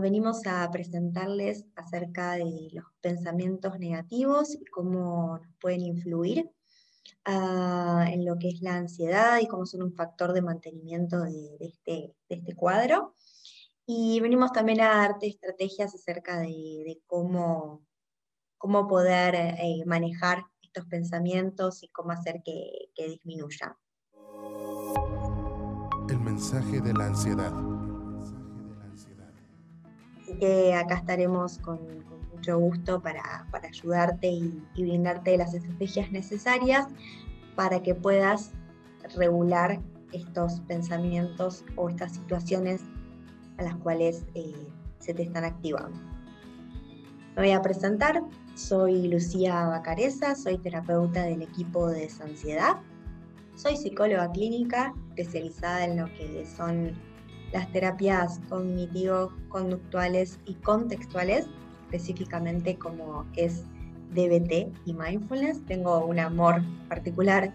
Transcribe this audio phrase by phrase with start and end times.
[0.00, 6.50] Venimos a presentarles acerca de los pensamientos negativos y cómo nos pueden influir
[7.24, 11.56] ah, en lo que es la ansiedad y cómo son un factor de mantenimiento de,
[11.60, 13.14] este, este, cuadro.
[13.86, 17.84] Y venimos también a darte estrategias acerca de, cómo,
[18.56, 23.74] cómo poder eh, manejar estos pensamientos y cómo hacer que, que disminuyan.
[26.08, 27.77] El mensaje de la ansiedad
[30.38, 31.78] que acá estaremos con,
[32.32, 36.86] mucho gusto para, ayudarte y, brindarte las estrategias necesarias
[37.56, 38.52] para que puedas
[39.16, 39.80] regular
[40.12, 42.80] estos pensamientos o estas situaciones
[43.56, 44.54] a las cuales eh,
[45.00, 45.98] se te están activando.
[47.34, 48.22] Me voy a presentar,
[48.54, 52.76] soy Lucía Bacareza, soy terapeuta del equipo de Desansiedad,
[53.56, 56.92] soy psicóloga clínica especializada en lo que son
[57.52, 61.46] las terapias cognitivo-conductuales y contextuales,
[61.86, 63.64] específicamente como es
[64.10, 65.64] DBT y mindfulness.
[65.66, 67.52] Tengo un amor particular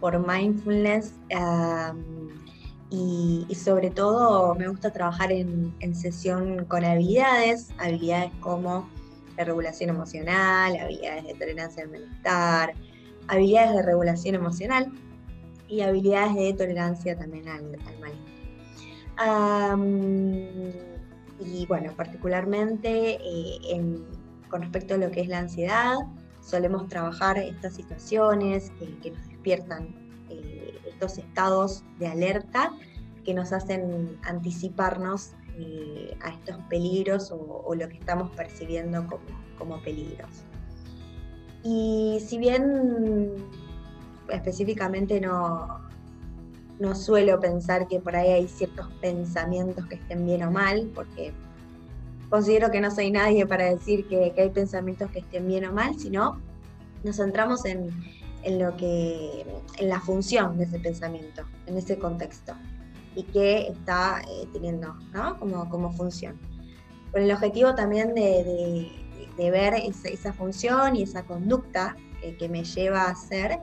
[0.00, 1.14] por mindfulness
[2.90, 8.88] y, sobre todo me gusta trabajar en, sesión con habilidades, habilidades como
[9.36, 12.74] la regulación emocional, habilidades de tolerancia al malestar,
[13.28, 14.92] habilidades de regulación emocional
[15.68, 18.27] y habilidades de tolerancia también al, al malestar
[21.40, 24.00] y bueno, particularmente eh,
[24.48, 25.96] con respecto a lo que es la ansiedad,
[26.40, 29.94] solemos trabajar estas situaciones que, nos despiertan
[30.30, 32.72] eh, estos estados de alerta
[33.24, 39.24] que nos hacen anticiparnos eh, a estos peligros o, lo que estamos percibiendo como,
[39.58, 40.44] como peligros.
[41.64, 43.34] Y si bien
[44.30, 45.87] específicamente no,
[46.78, 51.32] no suelo pensar que por ahí hay ciertos pensamientos que estén bien o mal, porque
[52.30, 55.98] considero que no soy nadie para decir que, hay pensamientos que estén bien o mal,
[55.98, 56.40] sino
[57.02, 57.90] nos centramos en,
[58.58, 59.44] lo que,
[59.78, 62.54] en la función de ese pensamiento, en ese contexto,
[63.14, 64.94] y qué está eh, teniendo
[65.38, 66.38] como, como función.
[67.10, 68.92] Con el objetivo también de,
[69.38, 69.74] ver
[70.04, 71.96] esa, función y esa conducta
[72.38, 73.60] que me lleva a hacer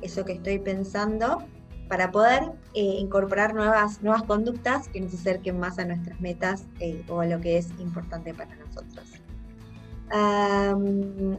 [0.00, 1.44] eso que estoy pensando
[1.88, 2.42] para poder
[2.74, 7.26] eh, incorporar nuevas, nuevas conductas que nos acerquen más a nuestras metas eh, o a
[7.26, 9.04] lo que es importante para nosotros.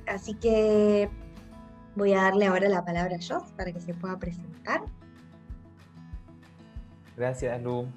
[0.07, 1.09] así que
[1.95, 4.81] voy a darle ahora la palabra a Joss para que se pueda presentar.
[7.17, 7.87] Gracias, Lu.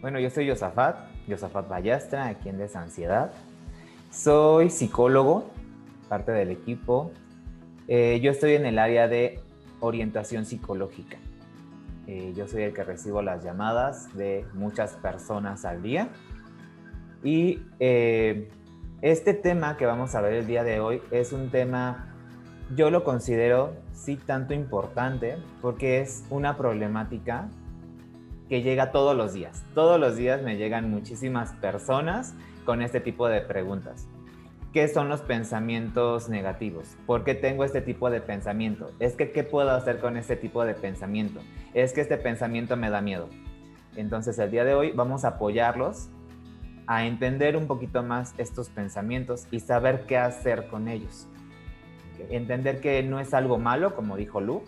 [0.00, 0.96] Bueno, yo soy Yosafat,
[1.28, 3.30] Yosafat Ballastra, aquí en Desansiedad.
[4.10, 5.48] Soy psicólogo,
[6.08, 7.12] parte del equipo.
[7.86, 9.40] Eh, yo estoy en el área de
[9.78, 11.18] orientación psicológica.
[12.06, 16.08] Eh, yo soy el que recibo las llamadas de muchas personas al día.
[17.22, 18.50] Y eh,
[19.00, 22.14] este tema que vamos a ver el día de hoy es un tema,
[22.74, 27.48] yo lo considero sí tanto importante porque es una problemática
[28.48, 29.64] que llega todos los días.
[29.74, 32.34] Todos los días me llegan muchísimas personas
[32.64, 34.08] con este tipo de preguntas.
[34.72, 36.96] ¿Qué son los pensamientos negativos?
[37.04, 38.90] ¿Por qué tengo este tipo de pensamiento?
[39.00, 41.40] Es que, ¿qué puedo hacer con este tipo de pensamiento?
[41.74, 43.28] Es que este pensamiento me da miedo.
[43.96, 46.08] Entonces, el día de hoy vamos a apoyarlos
[46.86, 51.28] a entender un poquito más estos pensamientos y saber qué hacer con ellos.
[52.30, 54.62] Entender que no es algo malo, como dijo Lu,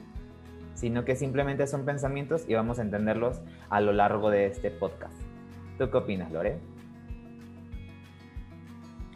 [0.75, 3.41] sino que simplemente son pensamientos y vamos a entenderlos
[3.71, 5.16] a lo largo de este podcast.
[5.78, 6.74] ¿Tú qué opinas, Lore?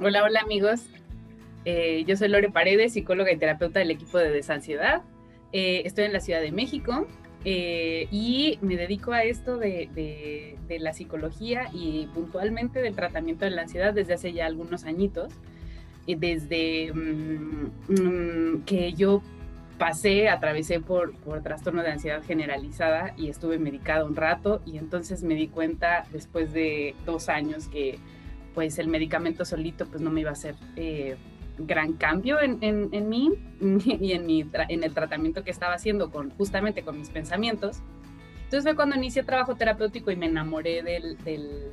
[0.00, 0.82] Hola, hola amigos.
[1.64, 5.02] Eh, yo soy Lore Paredes, psicóloga y terapeuta del equipo de Desansiedad.
[5.52, 7.08] Eh, estoy en la Ciudad de México
[7.44, 13.62] eh, y me dedico a esto de, la psicología y puntualmente del tratamiento de la
[13.62, 15.32] ansiedad desde hace ya algunos añitos.
[16.06, 19.20] desde mm, mm, que yo
[19.78, 25.24] pasé, atravesé por, por trastorno de ansiedad generalizada y estuve medicada un rato y entonces
[25.24, 27.98] me di cuenta después de dos años que
[28.58, 31.14] pues el medicamento solito pues no me iba a hacer eh,
[31.58, 33.30] gran cambio en, en, mí
[33.60, 37.82] y en, mi en el tratamiento que estaba haciendo con, justamente con mis pensamientos.
[38.42, 41.70] Entonces fue cuando inicié trabajo terapéutico y me enamoré del, del,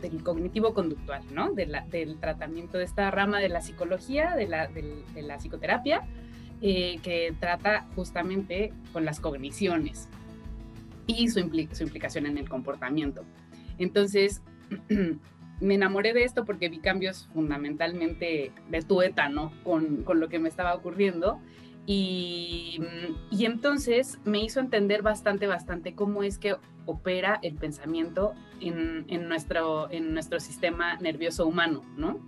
[0.00, 1.52] del cognitivo-conductual, ¿no?
[1.52, 6.02] del tratamiento de esta rama de la psicología, de la, de la psicoterapia,
[6.62, 10.08] eh, que trata justamente con las cogniciones
[11.08, 13.24] y su implicación en el comportamiento.
[13.78, 14.42] Entonces,
[15.60, 20.48] me enamoré de esto porque vi cambios fundamentalmente de tuétano con, con lo que me
[20.48, 21.40] estaba ocurriendo
[21.86, 22.80] Y,
[23.30, 26.56] y, entonces me hizo entender bastante, bastante cómo es que
[26.86, 32.20] opera el pensamiento en, en, nuestro, en nuestro sistema nervioso humano, ¿no?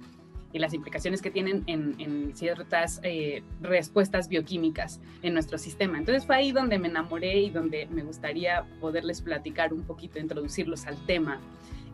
[0.53, 5.99] Y las implicaciones que tienen en, en ciertas eh, respuestas bioquímicas en nuestro sistema.
[5.99, 10.87] Entonces fue ahí donde me enamoré y donde me gustaría poderles platicar un poquito, introducirlos
[10.87, 11.41] al tema,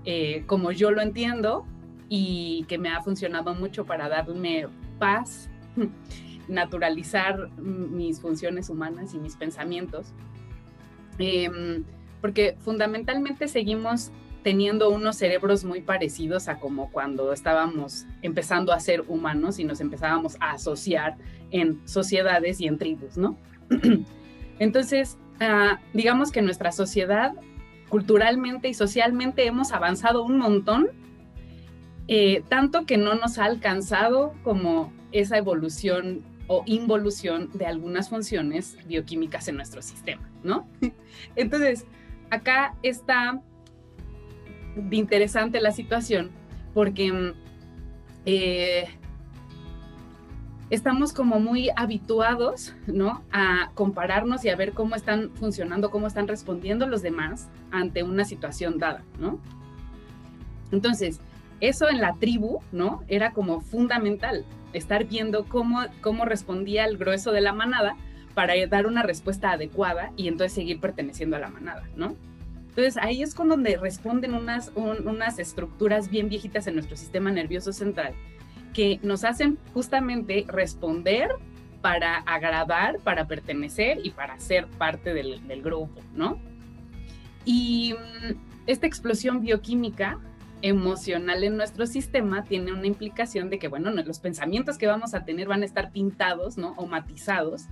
[0.04, 1.66] eh, como yo lo entiendo
[2.08, 4.66] y que me ha funcionado mucho para darme
[4.98, 5.48] paz
[6.48, 10.12] naturalizar mis funciones humanas y mis pensamientos.
[11.18, 11.84] Em,
[12.20, 14.12] porque fundamentalmente seguimos
[14.42, 19.80] teniendo unos cerebros muy parecidos a como cuando estábamos empezando a ser humanos y nos
[19.80, 21.16] empezábamos a asociar
[21.50, 23.36] en sociedades y en tribus, ¿no?
[24.58, 27.34] Entonces, ah, digamos que nuestra sociedad,
[27.92, 30.88] culturalmente y socialmente, hemos avanzado un montón,
[32.08, 38.78] eh, tanto que no nos ha alcanzado como esa evolución o involución de algunas funciones
[38.86, 40.66] bioquímicas en nuestro sistema, ¿no?
[41.36, 41.84] Entonces,
[42.30, 43.42] acá está
[44.90, 46.30] interesante la situación
[46.72, 47.32] porque mm,
[48.24, 48.88] eh,
[50.72, 53.22] estamos como muy habituados, ¿no?
[53.30, 58.24] A compararnos y a ver cómo están funcionando, cómo están respondiendo los demás ante una
[58.24, 59.38] situación dada, ¿no?
[60.70, 61.20] Entonces,
[61.60, 63.04] eso en la tribu, ¿no?
[63.08, 67.94] Era como fundamental, estar viendo cómo, cómo respondía el grueso de la manada
[68.32, 72.16] para dar una respuesta adecuada y entonces seguir perteneciendo a la manada, ¿no?
[72.70, 77.74] Entonces ahí es con donde responden unas, unas estructuras bien viejitas en nuestro sistema nervioso
[77.74, 78.14] central
[78.72, 81.30] que nos hacen justamente responder
[81.80, 86.38] para agradar, para pertenecer y para ser parte del, grupo, ¿no?
[87.44, 88.34] Y mm,
[88.66, 90.18] esta explosión bioquímica
[90.62, 95.24] emocional en nuestro sistema tiene una implicación de que, bueno, los pensamientos que vamos a
[95.24, 96.74] tener van a estar pintados, ¿no?
[96.76, 97.66] O matizados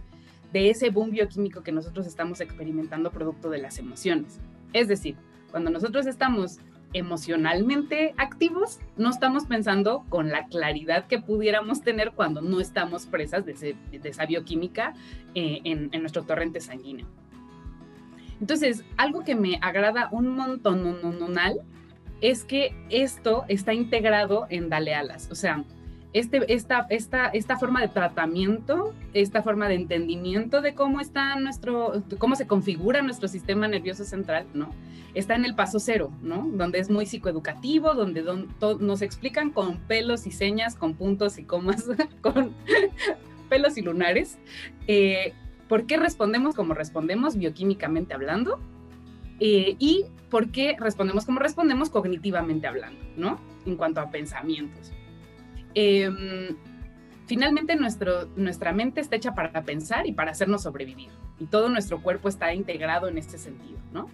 [0.53, 4.41] de ese boom bioquímico que nosotros estamos experimentando producto de las emociones.
[4.73, 5.17] Es decir,
[5.53, 6.59] cuando nosotros estamos
[6.93, 13.45] emocionalmente activos, no estamos pensando con la claridad que pudiéramos tener cuando no estamos presas
[13.45, 14.95] de, esa bioquímica
[15.35, 17.07] eh, en, nuestro torrente sanguíneo.
[18.41, 21.39] Entonces, algo que me agrada un montón, un,
[22.21, 25.29] es que esto está integrado en Dale Alas.
[25.31, 25.65] O sea,
[26.13, 32.03] este, esta, esta, esta forma de tratamiento, esta forma de entendimiento de cómo está nuestro,
[32.19, 34.71] cómo se configura nuestro sistema nervioso central, ¿no?
[35.15, 36.49] Está en el paso cero, ¿no?
[36.53, 38.25] Donde es muy psicoeducativo, donde
[38.81, 41.89] nos explican con pelos y señas, con puntos y comas,
[42.21, 42.55] con
[43.49, 44.39] pelos y lunares,
[44.87, 45.35] eh,
[45.69, 48.59] por qué respondemos como respondemos bioquímicamente hablando
[49.41, 53.41] eh, y por qué respondemos como respondemos cognitivamente hablando, ¿no?
[53.67, 54.93] En cuanto a pensamientos.
[55.75, 56.57] Em,
[57.27, 61.11] finalmente nuestro, nuestra mente está hecha para pensar y para hacernos sobrevivir.
[61.39, 64.09] Y todo nuestro cuerpo está integrado en este sentido, ¿no?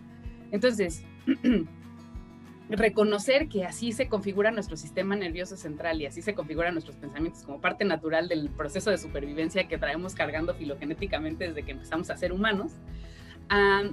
[0.51, 1.05] Entonces,
[2.69, 7.43] reconocer que así se configura nuestro sistema nervioso central y así se configuran nuestros pensamientos
[7.43, 12.17] como parte natural del proceso de supervivencia que traemos cargando filogenéticamente desde que empezamos a
[12.17, 12.73] ser humanos,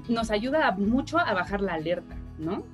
[0.09, 2.65] nos ayuda mucho a bajar la alerta, ¿no?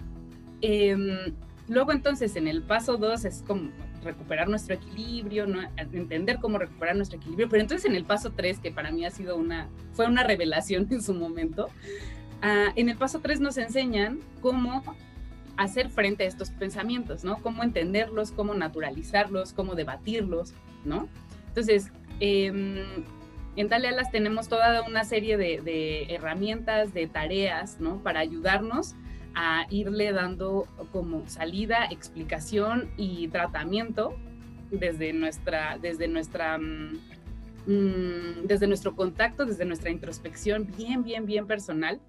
[0.61, 1.33] Em,
[1.67, 3.71] luego entonces en el paso 2 es como
[4.03, 5.59] recuperar nuestro equilibrio, ¿no?
[5.77, 9.11] entender cómo recuperar nuestro equilibrio, pero entonces en el paso 3, que para mí ha
[9.11, 11.69] sido una, fue una revelación en su momento,
[12.43, 14.83] uh, en el paso 3 nos enseñan cómo
[15.57, 17.41] hacer frente a estos pensamientos, ¿no?
[17.41, 20.53] Cómo entenderlos, cómo naturalizarlos, cómo debatirlos,
[20.85, 21.09] ¿no?
[21.49, 21.91] Entonces,
[22.21, 22.85] eh,
[23.55, 28.01] en Dale Alas tenemos toda una serie de, herramientas, de tareas, ¿no?
[28.01, 28.95] Para ayudarnos
[29.35, 34.15] a irle dando como salida, explicación y tratamiento
[34.71, 36.99] desde nuestra, desde nuestra, mm,
[37.67, 41.99] mm, desde nuestro contacto, desde nuestra introspección bien, bien, bien personal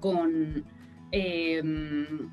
[0.00, 0.64] con,
[1.12, 2.30] em,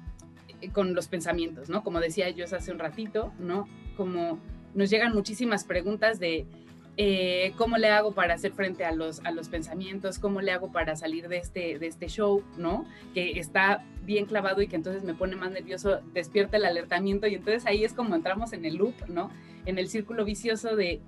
[0.71, 1.83] con los pensamientos, ¿no?
[1.83, 3.67] Como decía yo hace un ratito, ¿no?
[3.97, 4.39] Como
[4.73, 6.47] nos llegan muchísimas preguntas de
[6.95, 10.71] eh, cómo le hago para hacer frente a los, a los pensamientos, cómo le hago
[10.71, 12.85] para salir de este, de este show, ¿no?
[13.15, 17.35] Que está bien clavado y que entonces me pone más nervioso, despierta el alertamiento y
[17.35, 19.31] entonces ahí es como entramos en el loop, ¿no?
[19.65, 21.01] En el círculo vicioso de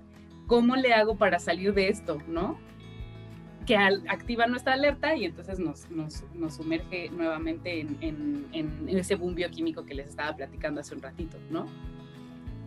[0.48, 2.58] cómo le hago para salir de esto, ¿no?
[3.66, 9.34] Que activa nuestra alerta y entonces nos, nos, nos sumerge nuevamente en, en, ese boom
[9.34, 11.66] bioquímico que les estaba platicando hace un ratito, ¿no?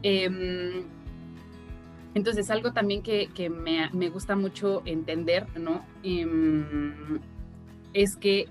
[0.03, 0.83] Eh,
[2.15, 5.85] entonces, algo también que, me, gusta mucho entender, ¿no?
[6.03, 7.19] Em,
[7.93, 8.47] es que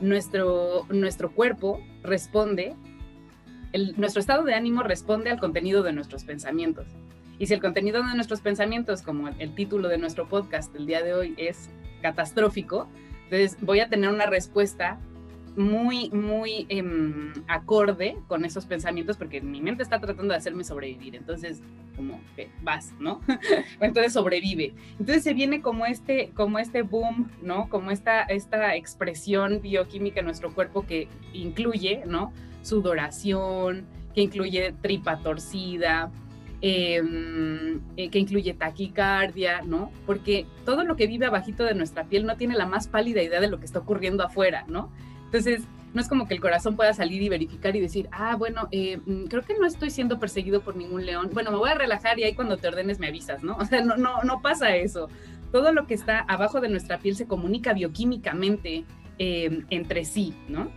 [0.00, 2.74] nuestro, nuestro cuerpo responde,
[3.96, 6.86] nuestro estado de ánimo responde al contenido de nuestros pensamientos.
[7.38, 11.02] Y si el contenido de nuestros pensamientos, como el título de nuestro podcast el día
[11.02, 11.68] de hoy, es
[12.02, 12.88] catastrófico,
[13.24, 14.98] entonces voy a tener una respuesta
[15.56, 21.16] muy, muy em, acorde con esos pensamientos porque mi mente está tratando de hacerme sobrevivir.
[21.16, 21.62] Entonces,
[21.96, 23.20] como que vas, ¿no?
[23.80, 24.74] Entonces sobrevive.
[25.00, 27.68] Entonces se viene como este, como este boom, ¿no?
[27.68, 32.32] Como esta, esta expresión bioquímica en nuestro cuerpo que incluye, ¿no?
[32.62, 36.10] Sudoración, que incluye tripa torcida,
[36.68, 39.90] eh, que incluye taquicardia, ¿no?
[40.04, 43.40] Porque todo lo que vive abajito de nuestra piel no tiene la más pálida idea
[43.40, 44.90] de lo que está ocurriendo afuera, ¿no?
[45.26, 45.62] Entonces,
[45.94, 48.98] no es como que el corazón pueda salir y verificar y decir, ah, bueno, eh,
[49.04, 51.30] mm, creo que no estoy siendo perseguido por ningún león.
[51.32, 53.56] Bueno, me voy a relajar y ahí cuando te ordenes me avisas, ¿no?
[53.60, 55.08] O sea, no, no, no pasa eso.
[55.52, 58.84] Todo lo que está abajo de nuestra piel se comunica bioquímicamente
[59.18, 60.70] eh, entre sí, ¿no?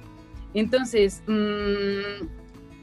[0.54, 2.39] Entonces, mm,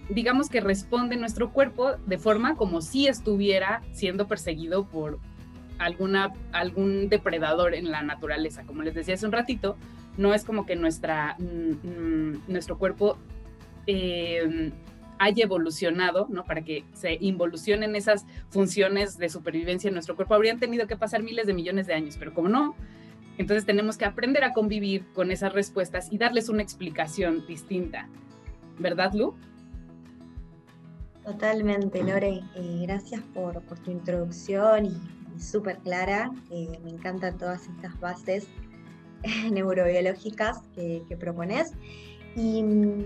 [0.09, 5.19] digamos que responde nuestro cuerpo de forma como si estuviera siendo perseguido por
[5.79, 8.65] alguna, algún depredador en la naturaleza.
[8.65, 9.77] Como les decía hace un ratito,
[10.17, 13.19] no es como que nuestra, mm, mm, nuestro cuerpo
[13.87, 14.73] em,
[15.19, 16.45] haya evolucionado, ¿no?
[16.45, 20.35] Para que se involucionen esas funciones de supervivencia en nuestro cuerpo.
[20.35, 22.75] Habrían tenido que pasar miles de millones de años, pero como no,
[23.39, 28.09] entonces tenemos que aprender a convivir con esas respuestas y darles una explicación distinta.
[28.79, 29.35] ¿Verdad, Lu?
[31.27, 32.41] Totalmente, Lore.
[32.55, 34.97] Eh, gracias por, tu introducción y,
[35.41, 36.31] súper clara.
[36.53, 38.47] Eh, me encantan todas estas bases
[39.51, 41.73] neurobiológicas que, propones.
[42.37, 43.01] Mm,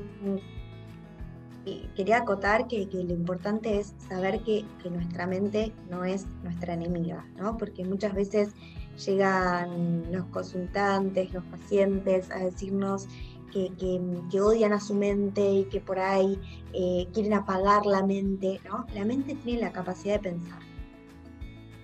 [1.64, 7.24] y, quería acotar que, lo importante es saber que, nuestra mente no es nuestra enemiga,
[7.38, 7.56] ¿no?
[7.56, 8.50] porque muchas veces
[9.06, 13.08] llegan los consultantes, los pacientes a decirnos
[13.50, 16.40] que, odian a su mente y que por ahí
[16.72, 18.60] eh, quieren apagar la mente.
[18.64, 18.86] ¿no?
[18.94, 20.60] La mente tiene la capacidad de pensar.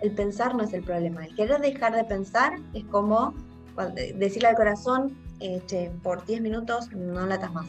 [0.01, 1.25] El pensar no es el problema.
[1.25, 3.35] El querer dejar de pensar es como
[4.15, 7.67] decirle al corazón, este, por 10 minutos no latas más.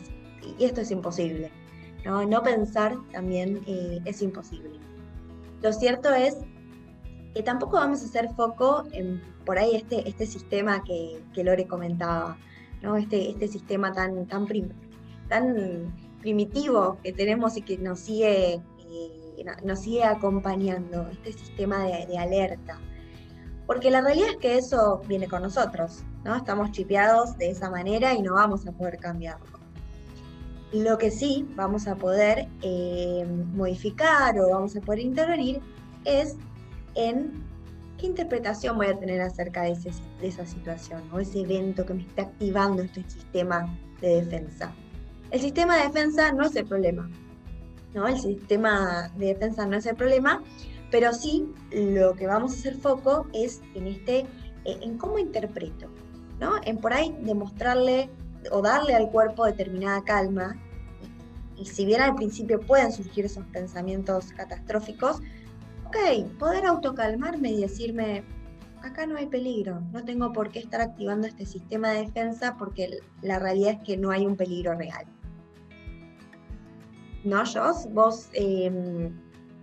[0.57, 1.51] Y esto es imposible.
[2.05, 4.79] No, no pensar también eh, es imposible.
[5.61, 6.37] Lo cierto es
[7.33, 11.67] que tampoco vamos a hacer foco en por ahí este, este sistema que, que Lore
[11.67, 12.37] comentaba,
[12.81, 12.97] ¿no?
[12.97, 14.47] este, este sistema tan, tan,
[15.27, 22.17] tan primitivo que tenemos y que nos sigue, eh, nos sigue acompañando, este sistema de,
[22.17, 22.79] alerta.
[23.65, 26.35] Porque la realidad es que eso viene con nosotros, ¿no?
[26.35, 29.57] Estamos chipeados de esa manera y no vamos a poder cambiarlo.
[30.71, 35.61] Lo que sí vamos a poder eh, modificar o vamos a poder intervenir
[36.05, 36.35] es
[36.95, 37.43] en
[37.97, 39.75] qué interpretación voy a tener acerca de,
[40.21, 44.73] de esa situación o ese evento que me está activando este sistema de defensa.
[45.31, 47.09] El sistema de defensa no es el problema,
[47.93, 48.07] ¿no?
[48.07, 50.41] El sistema de defensa no es el problema,
[50.91, 55.89] pero sí, lo que vamos a hacer foco es en este, eh, en cómo interpreto,
[56.39, 56.53] ¿no?
[56.63, 58.09] En por ahí demostrarle
[58.51, 60.55] o darle al cuerpo determinada calma.
[61.57, 65.21] Y, si bien al principio pueden surgir esos pensamientos catastróficos,
[65.87, 68.23] ok, poder autocalmarme y decirme,
[68.83, 72.99] acá no hay peligro, no tengo por qué estar activando este sistema de defensa porque
[73.21, 75.05] la realidad es que no hay un peligro real.
[77.23, 77.87] ¿No, Joss?
[77.91, 79.11] Vos em,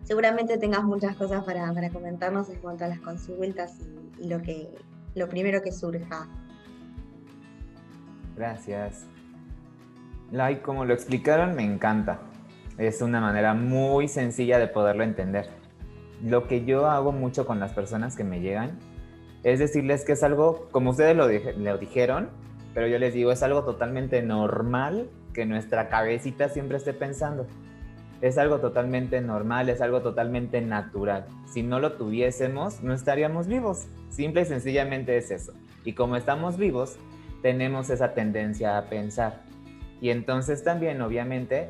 [0.02, 3.78] seguramente tengas muchas cosas para, comentarnos en cuanto a las consultas
[4.19, 4.69] y, lo, que,
[5.14, 6.28] lo primero que surja.
[8.37, 9.07] Gracias.
[10.33, 12.19] Like, como lo explicaron, me encanta.
[12.76, 15.63] Es una manera muy sencilla de poderlo entender.
[16.23, 18.78] Lo que yo hago mucho con las personas que me llegan
[19.42, 22.30] es decirles que es algo, como ustedes lo, lo dijeron,
[22.73, 27.47] pero yo les digo, es algo totalmente normal que nuestra cabecita siempre esté pensando
[28.25, 31.26] es algo totalmente normal, es algo totalmente natural.
[31.47, 33.87] Si no lo tuviésemos, no estaríamos vivos.
[34.09, 35.52] Simple y sencillamente es eso.
[35.85, 36.97] Y como estamos vivos,
[37.42, 39.42] tenemos esa tendencia a pensar.
[40.00, 41.68] Y entonces también, obviamente,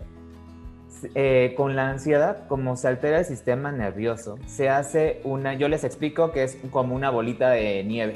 [1.15, 5.85] eh, con la ansiedad, como se altera el sistema nervioso, se hace una, yo les
[5.85, 8.15] explico que es como una bolita de nieve.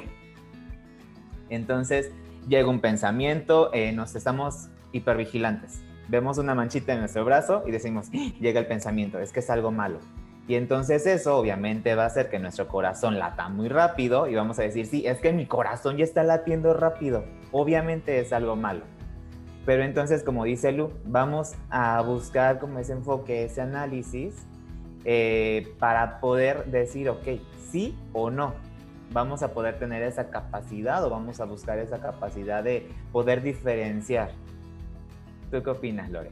[1.51, 2.11] Entonces
[2.49, 8.09] llega un pensamiento, eh, nos estamos hipervigilantes vemos una manchita en nuestro brazo y decimos,
[8.15, 8.33] ¡Ah!
[8.41, 10.01] llega el pensamiento, es que es algo malo.
[10.49, 14.59] Y entonces eso obviamente va a hacer que nuestro corazón lata muy rápido y vamos
[14.59, 17.25] a decir, sí, es que mi corazón ya está latiendo rápido.
[17.53, 18.85] Obviamente es algo malo.
[19.69, 24.47] Pero entonces, como dice Lu, vamos a buscar como ese enfoque, ese análisis,
[25.05, 27.29] eh, para poder decir, ok,
[27.71, 28.55] sí o no.
[29.13, 34.31] Vamos a poder tener esa capacidad o vamos a buscar esa capacidad de poder diferenciar
[35.51, 36.31] ¿Tú qué opinas, Lore?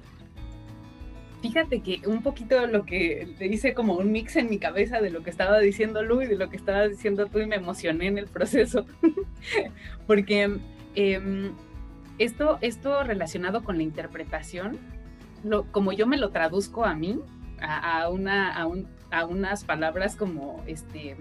[1.43, 5.11] Fíjate que un poquito lo que te hice como un mix en mi cabeza de
[5.11, 8.07] lo que estaba diciendo Lu y de lo que estaba diciendo tú y me emocioné
[8.07, 8.87] en el proceso.
[10.07, 10.59] Porque
[10.95, 11.53] em,
[12.19, 14.79] esto, esto relacionado con la interpretación,
[15.45, 17.19] lo, como yo me lo traduzco a mí,
[17.61, 18.67] a, una, a,
[19.11, 21.17] a unas palabras como este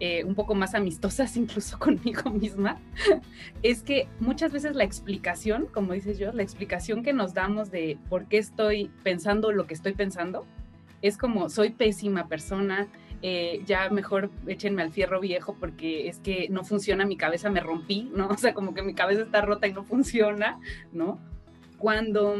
[0.00, 2.78] eh, un poco más amistosas incluso conmigo misma,
[3.62, 7.98] es que muchas veces la explicación, como dices yo, la explicación que nos damos de
[8.08, 10.46] por qué estoy pensando lo que estoy pensando,
[11.02, 12.86] es como soy pésima persona,
[13.20, 17.60] eh, ya mejor échenme al fierro viejo porque es que no funciona mi cabeza, me
[17.60, 18.28] rompí, ¿no?
[18.28, 20.60] O sea, como que mi cabeza está rota y no funciona,
[20.92, 21.18] ¿no?
[21.78, 22.36] Cuando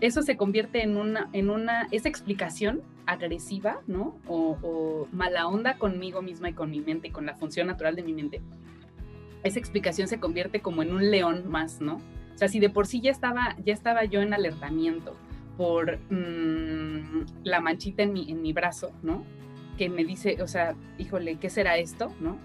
[0.00, 4.18] eso se convierte en una, en una, esa explicación agresiva, ¿no?
[4.26, 8.02] O, mala onda conmigo misma y con mi mente y con la función natural de
[8.02, 8.40] mi mente,
[9.44, 11.96] esa explicación se convierte como en un león más, ¿no?
[12.34, 15.16] O sea, si de por sí ya estaba, ya estaba yo en alertamiento
[15.56, 19.24] por mm, la manchita en mi, en mi brazo, ¿no?
[19.82, 22.38] Que me dice, o sea, híjole, ¿qué será esto, no?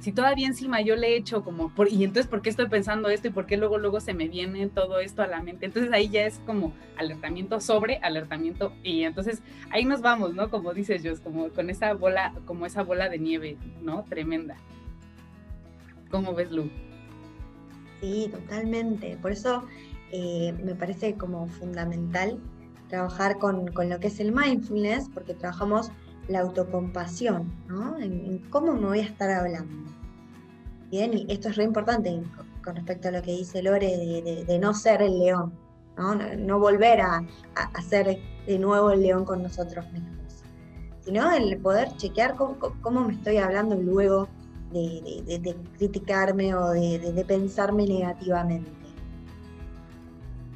[0.00, 3.08] si todavía encima yo le he hecho como, por, y entonces, ¿por qué estoy pensando
[3.08, 5.64] esto y por qué luego, luego se me viene todo esto a la mente?
[5.66, 10.50] Entonces ahí ya es como alertamiento sobre alertamiento y entonces ahí nos vamos, ¿no?
[10.50, 14.04] Como dices, yo, como con esa bola, como esa bola de nieve, ¿no?
[14.04, 14.56] Tremenda.
[16.10, 16.70] ¿Cómo ves, Lu?
[18.02, 19.16] Sí, totalmente.
[19.22, 19.64] Por eso
[20.12, 22.38] eh, me parece como fundamental
[22.88, 25.90] trabajar con, con lo que es el mindfulness, porque trabajamos
[26.28, 27.96] la autocompasión, ¿no?
[28.50, 29.90] Cómo me voy a estar hablando.
[30.90, 32.22] Bien, y esto es re importante
[32.62, 35.52] con respecto a lo que dice Lore de, no ser el león,
[35.96, 37.22] no, no volver a,
[37.54, 40.44] a, ser de nuevo el león con nosotros mismos,
[41.00, 44.28] sino el poder chequear cómo, me estoy hablando luego
[44.72, 48.70] de, criticarme o de, pensarme negativamente.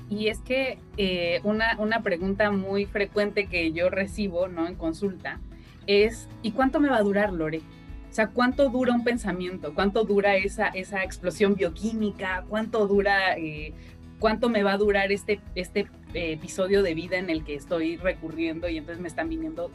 [0.08, 4.66] Y es que eh, una, una, pregunta muy frecuente que yo recibo ¿no?
[4.66, 5.38] en consulta
[5.88, 7.58] es, ¿y cuánto me va a durar, Lore?
[7.58, 9.74] O sea, ¿cuánto dura un pensamiento?
[9.74, 12.44] ¿Cuánto dura esa, esa explosión bioquímica?
[12.48, 13.74] ¿Cuánto dura, eh,
[14.20, 17.96] cuánto me va a durar este, este eh, episodio de vida en el que estoy
[17.96, 19.70] recurriendo y entonces me están viniendo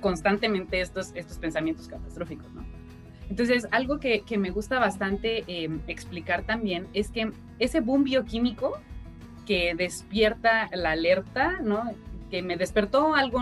[0.00, 2.64] constantemente estos, estos pensamientos catastróficos, ¿no?
[3.30, 8.78] Entonces, algo que, me gusta bastante em, explicar también es que ese boom bioquímico
[9.46, 11.94] que despierta la alerta, ¿no?
[12.32, 13.40] Que me despertó algo,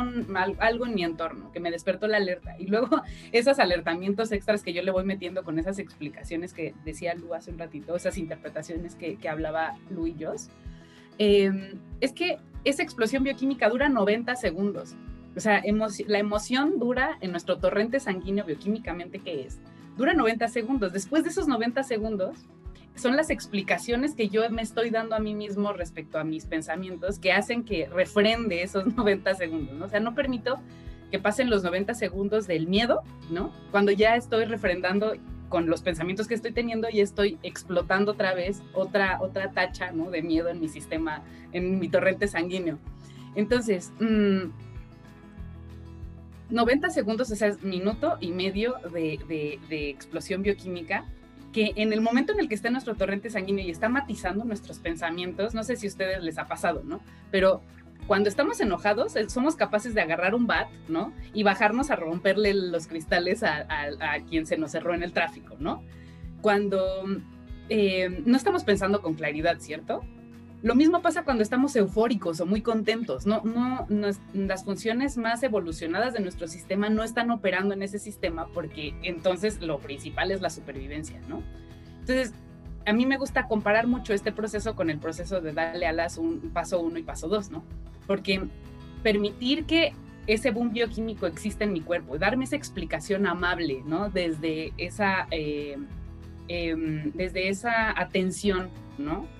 [0.58, 2.56] algo en mi entorno, que me despertó la alerta.
[2.58, 2.88] Y luego
[3.30, 7.52] esos alertamientos extras que yo le voy metiendo con esas explicaciones que decía Lu hace
[7.52, 10.32] un ratito, esas interpretaciones que, que hablaba Lu y yo,
[11.18, 14.96] em, es que esa explosión bioquímica dura 90 segundos.
[15.36, 15.62] O sea,
[16.08, 19.60] la emoción dura en nuestro torrente sanguíneo bioquímicamente, ¿qué es?
[19.96, 20.92] Dura 90 segundos.
[20.92, 22.40] Después de esos 90 segundos,
[22.94, 27.18] son las explicaciones que yo me estoy dando a mí mismo respecto a mis pensamientos
[27.18, 29.86] que hacen que refrende esos 90 segundos, ¿no?
[29.86, 30.56] O sea, no permito
[31.10, 33.52] que pasen los 90 segundos del miedo, ¿no?
[33.70, 35.14] Cuando ya estoy refrendando
[35.48, 40.10] con los pensamientos que estoy teniendo y estoy explotando otra vez otra, otra tacha, ¿no?
[40.10, 42.78] De miedo en mi sistema, en mi torrente sanguíneo.
[43.34, 51.04] Entonces, 90 mm, segundos, o sea, es minuto y medio de, de explosión bioquímica
[51.52, 54.78] que en el momento en el que está nuestro torrente sanguíneo y está matizando nuestros
[54.78, 57.00] pensamientos, no sé si a ustedes les ha pasado, ¿no?
[57.30, 57.62] Pero
[58.06, 61.12] cuando estamos enojados, eh, somos capaces de agarrar un bat, ¿no?
[61.32, 63.66] Y bajarnos a romperle los cristales a,
[64.28, 65.82] quien se nos cerró en el tráfico, ¿no?
[66.40, 67.04] Cuando
[67.68, 70.02] eh, no estamos pensando con claridad, ¿cierto?
[70.62, 73.26] Lo mismo pasa cuando estamos eufóricos o muy contentos.
[73.26, 73.86] No, no,
[74.34, 79.60] las funciones más evolucionadas de nuestro sistema no están operando en ese sistema porque entonces
[79.60, 81.42] lo principal es la supervivencia, ¿no?
[82.00, 82.34] Entonces,
[82.86, 86.50] a mí me gusta comparar mucho este proceso con el proceso de darle alas un
[86.52, 87.64] paso uno y paso dos, ¿no?
[88.06, 88.42] Porque
[89.02, 89.94] permitir que
[90.26, 94.10] ese boom bioquímico exista en mi cuerpo, darme esa explicación amable, ¿no?
[94.10, 95.78] Desde esa, eh,
[96.48, 98.68] em, desde esa atención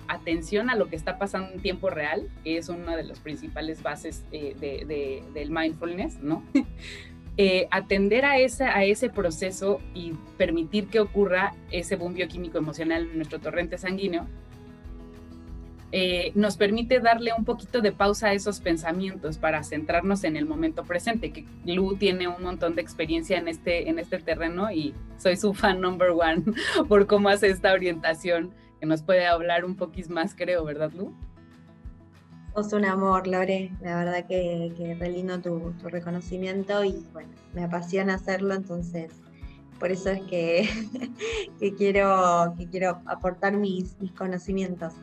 [0.07, 3.81] Atención a lo que está pasando en tiempo real, que es una de las principales
[3.81, 6.43] bases eh, del mindfulness, ¿no?
[7.37, 13.03] Eh, atender a ese, a ese proceso y permitir que ocurra ese boom bioquímico emocional
[13.09, 14.27] en nuestro torrente sanguíneo,
[15.93, 20.45] eh, nos permite darle un poquito de pausa a esos pensamientos para centrarnos en el
[20.45, 24.93] momento presente, que Lu tiene un montón de experiencia en este, en este terreno y
[25.17, 26.43] soy su fan number one
[26.87, 31.13] por cómo hace esta orientación que nos puede hablar un poquito más, creo, ¿verdad, Lu?
[32.53, 33.71] Sos un amor, Lore.
[33.81, 39.13] La verdad que, que re lindo tu, reconocimiento y bueno, me apasiona hacerlo, entonces
[39.79, 40.67] por eso es que,
[41.59, 44.93] que, quiero, que quiero aportar mis, mis conocimientos.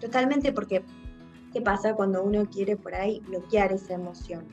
[0.00, 0.82] totalmente porque
[1.52, 4.44] ¿Qué pasa cuando uno quiere por ahí bloquear esa emoción?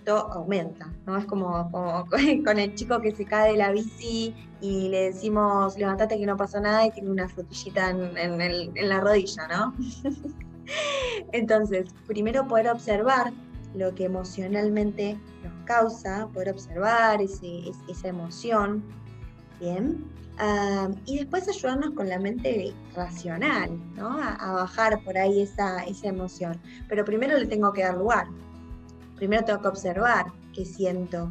[0.00, 1.18] Esto aumenta, ¿no?
[1.18, 1.70] Es como,
[2.44, 6.38] con el chico que se cae de la bici y le decimos, levantate que no
[6.38, 9.74] pasó nada y tiene una frutillita en, la rodilla, ¿no?
[11.32, 13.30] Entonces, primero poder observar
[13.74, 18.82] lo que emocionalmente nos causa, poder observar esa emoción,
[19.60, 20.02] ¿bien?
[21.04, 24.18] y después ayudarnos con la mente racional, ¿no?
[24.18, 26.58] A, bajar por ahí esa, esa emoción.
[26.88, 28.26] Pero primero le tengo que dar lugar.
[29.20, 31.30] Primero tengo que observar qué siento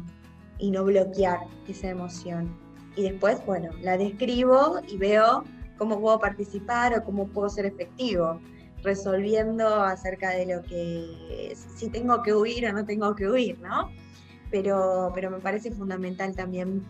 [0.58, 2.56] y no bloquear esa emoción.
[2.94, 5.42] Y después, bueno, la describo y veo
[5.76, 8.40] cómo puedo participar o cómo puedo ser efectivo,
[8.84, 13.90] resolviendo acerca de lo que, si tengo que huir o no tengo que huir, ¿no?
[14.52, 16.86] Pero, pero me parece fundamental también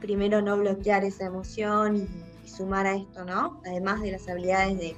[0.00, 3.60] primero no bloquear esa emoción y, sumar a esto, ¿no?
[3.66, 4.96] Además de las habilidades de,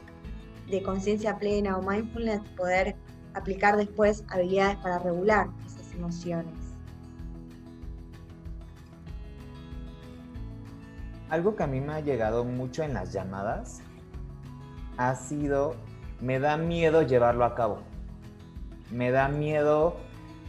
[0.70, 2.94] de conciencia plena o mindfulness, poder
[3.38, 6.54] aplicar después habilidades para regular esas emociones.
[11.30, 13.80] Algo que a mí me ha llegado mucho en las llamadas
[14.96, 15.74] ha sido,
[16.20, 17.80] me da miedo llevarlo a cabo.
[18.90, 19.96] Me da miedo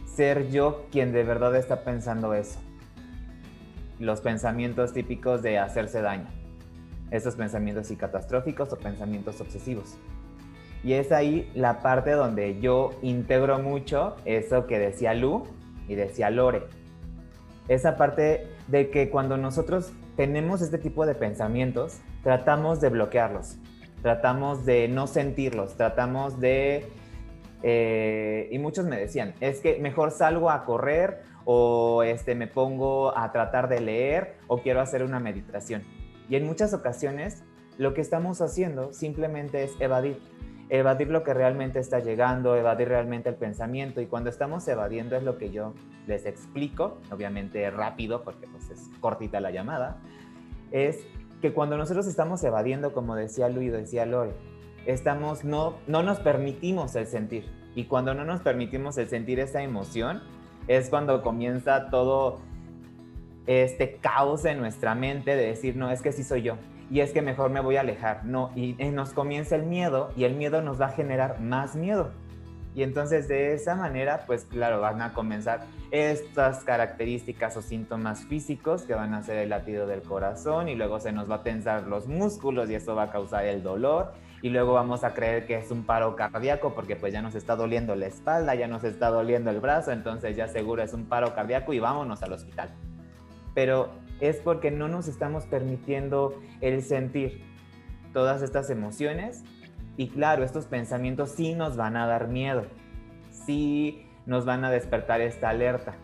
[0.06, 2.58] ser yo quien de verdad está pensando eso
[4.00, 6.26] los pensamientos típicos de hacerse daño.
[7.10, 9.98] Esos pensamientos y catastróficos o pensamientos obsesivos.
[10.82, 15.44] Y es ahí la parte donde yo integro mucho eso que decía Lu
[15.88, 16.62] y decía Lore.
[17.68, 23.58] Esa parte de que cuando nosotros tenemos este tipo de pensamientos, tratamos de bloquearlos,
[24.02, 26.88] tratamos de no sentirlos, tratamos de...
[27.62, 33.16] Eh, y muchos me decían, es que mejor salgo a correr o este, me pongo
[33.16, 35.82] a tratar de leer o quiero hacer una meditación.
[36.28, 37.42] Y en muchas ocasiones
[37.76, 40.18] lo que estamos haciendo simplemente es evadir,
[40.70, 44.00] evadir lo que realmente está llegando, evadir realmente el pensamiento.
[44.00, 45.74] Y cuando estamos evadiendo es lo que yo
[46.06, 49.98] les explico, obviamente rápido porque pues es cortita la llamada,
[50.70, 51.04] es
[51.42, 54.32] que cuando nosotros estamos evadiendo, como decía Luis, decía Lore,
[54.86, 57.44] estamos no no nos permitimos el sentir.
[57.74, 60.22] Y cuando no nos permitimos el sentir esa emoción,
[60.68, 62.40] es cuando comienza todo
[63.46, 66.56] este caos en nuestra mente de decir, no, es que sí soy yo,
[66.90, 70.24] y es que mejor me voy a alejar, no, y, nos comienza el miedo y
[70.24, 72.10] el miedo nos va a generar más miedo.
[72.74, 78.82] Y entonces de esa manera, pues claro, van a comenzar estas características o síntomas físicos
[78.82, 81.84] que van a ser el latido del corazón y luego se nos va a tensar
[81.88, 85.56] los músculos y eso va a causar el dolor y luego vamos a creer que
[85.56, 89.10] es un paro cardíaco porque pues ya nos está doliendo la espalda, ya nos está
[89.10, 92.70] doliendo el brazo, entonces ya seguro es un paro cardíaco y vámonos al hospital.
[93.52, 97.42] Pero es porque no nos estamos permitiendo el sentir
[98.12, 99.44] todas estas emociones
[99.96, 102.64] y claro, estos pensamientos sí nos van a dar miedo,
[103.30, 105.94] sí nos van a despertar esta alerta,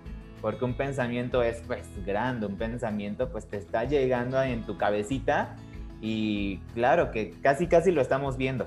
[0.40, 5.56] porque un pensamiento es pues grande, un pensamiento pues te está llegando en tu cabecita
[6.00, 8.66] y claro que casi casi lo estamos viendo.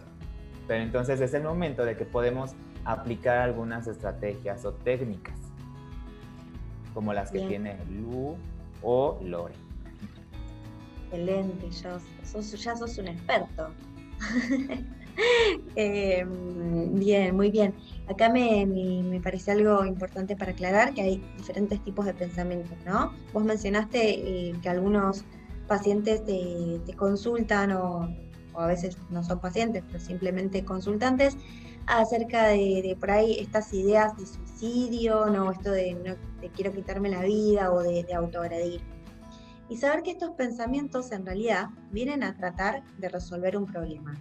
[0.67, 2.53] Pero entonces es el momento de que podemos
[2.85, 5.39] aplicar algunas estrategias o técnicas,
[6.93, 8.37] como las que tiene Lu
[8.81, 9.53] o Lore.
[11.05, 13.69] Excelente, ya sos, ya sos un experto.
[15.75, 17.73] Em, bien, muy bien.
[18.07, 23.13] Acá me, me, parece algo importante para aclarar que hay diferentes tipos de pensamientos, ¿no?
[23.33, 25.25] Vos mencionaste eh, que algunos
[25.67, 28.09] pacientes te, consultan o,
[28.55, 31.37] a veces no son pacientes, pero simplemente consultantes
[31.85, 34.25] acerca de, por ahí estas ideas de
[34.59, 36.15] suicidio, no esto de, no,
[36.53, 38.81] quiero quitarme la vida o de, de.
[39.69, 44.15] Y saber que estos pensamientos en realidad vienen a tratar de resolver un problema.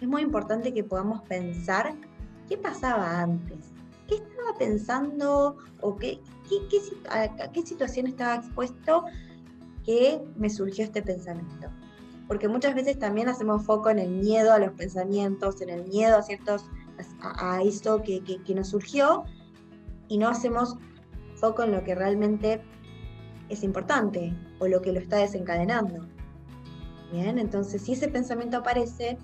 [0.00, 1.94] Es muy importante que podamos pensar
[2.48, 3.70] qué pasaba antes,
[4.08, 9.04] qué estaba pensando o qué, qué, a qué situación estaba expuesto
[9.84, 11.68] que me surgió este pensamiento.
[12.26, 16.16] Porque muchas veces también hacemos foco en el miedo a los pensamientos, en el miedo
[16.16, 16.64] a ciertos,
[17.20, 19.24] a, esto que, que, nos surgió
[20.10, 20.76] y no hacemos
[21.36, 22.60] foco en lo que realmente
[23.48, 26.06] es importante o lo que lo está desencadenando.
[27.10, 29.16] Bien, entonces si ese pensamiento aparece,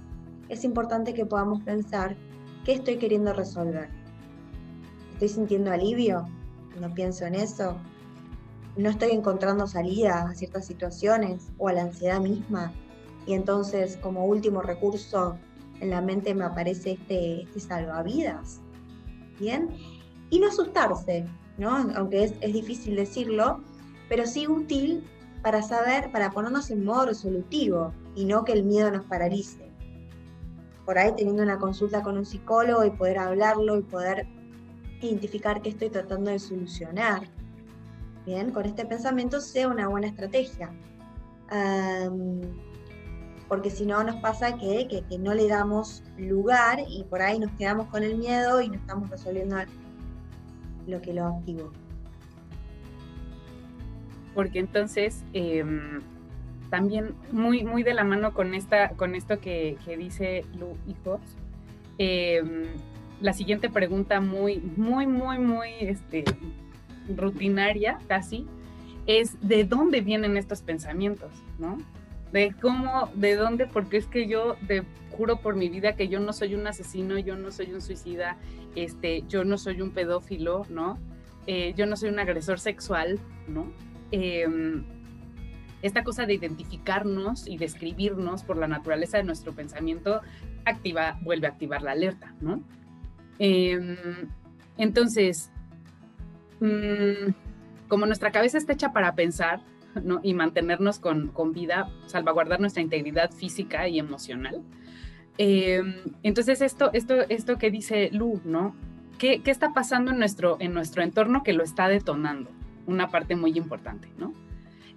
[0.49, 2.16] es importante que podamos pensar
[2.64, 3.90] qué estoy queriendo resolver.
[5.12, 6.25] ¿Estoy sintiendo alivio
[6.81, 7.77] no pienso en eso?
[8.77, 12.72] no estoy encontrando salida a ciertas situaciones o a la ansiedad misma.
[13.27, 15.38] Y entonces como último recurso
[15.81, 18.61] en la mente me aparece este, este salvavidas.
[19.40, 19.68] ¿Bien?
[20.30, 21.26] Y no asustarse,
[21.58, 21.76] ¿no?
[21.94, 23.60] Aunque es, es difícil decirlo,
[24.08, 25.04] pero sí útil
[25.42, 29.70] para saber, para ponernos en modo resolutivo y no que el miedo nos paralice.
[30.84, 34.26] por ahí teniendo una consulta con un psicólogo y poder hablarlo y poder
[35.00, 37.28] identificar qué estoy tratando de solucionar.
[38.24, 40.70] Bien, con este pensamiento sea una buena estrategia.
[43.48, 47.52] porque si no nos pasa que, que, no le damos lugar y por ahí nos
[47.52, 49.56] quedamos con el miedo y no estamos resolviendo
[50.87, 51.72] lo que lo activó.
[54.35, 56.01] Porque entonces, em,
[56.70, 61.20] también muy, muy de la mano con, esta, con esto que, que dice Lu Hijos,
[61.99, 62.64] em,
[63.20, 66.25] la siguiente pregunta muy, muy, muy, muy este,
[67.14, 68.46] rutinaria casi,
[69.07, 71.79] es de dónde vienen estos pensamientos, ¿no?
[72.32, 76.20] De cómo, de dónde, porque es que yo te juro por mi vida que yo
[76.20, 78.36] no soy un asesino, yo no soy un suicida,
[78.74, 80.98] este, yo no soy un pedófilo, ¿no?
[81.46, 83.72] Eh, yo no soy un agresor sexual, ¿no?
[84.10, 84.84] Em,
[85.82, 90.20] esta cosa de identificarnos y describirnos por la naturaleza de nuestro pensamiento
[90.64, 92.62] activa, vuelve a activar la alerta, ¿no?
[93.38, 93.96] Em,
[94.78, 95.50] entonces,
[96.60, 97.30] mm,
[97.88, 99.60] como nuestra cabeza está hecha para pensar
[100.04, 100.20] ¿no?
[100.22, 104.62] y mantenernos con, con, vida, salvaguardar nuestra integridad física y emocional,
[105.38, 108.74] em, entonces esto, esto, esto que dice Lu, ¿no?
[109.18, 112.50] ¿Qué, ¿Qué, está pasando en nuestro, en nuestro entorno que lo está detonando?
[112.87, 114.32] Una parte muy importante, ¿no?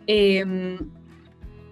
[0.07, 0.77] Em,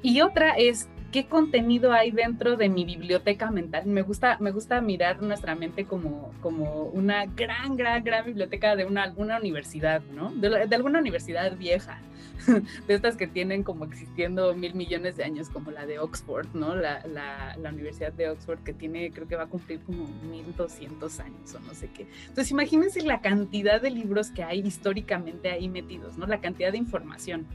[0.01, 3.85] y otra es qué contenido hay dentro de mi biblioteca mental.
[3.85, 8.85] Me gusta, me gusta mirar nuestra mente como, como una gran, gran, gran biblioteca de
[8.85, 10.31] una, alguna universidad, ¿no?
[10.31, 11.99] De, alguna universidad vieja,
[12.87, 16.75] de estas que tienen como existiendo mil millones de años, como la de Oxford, ¿no?
[16.75, 21.19] La, la, la Universidad de Oxford, que tiene, creo que va a cumplir como 1200
[21.19, 22.07] años o no sé qué.
[22.21, 26.27] Entonces, imagínense la cantidad de libros que hay históricamente ahí metidos, ¿no?
[26.27, 27.47] La cantidad de información.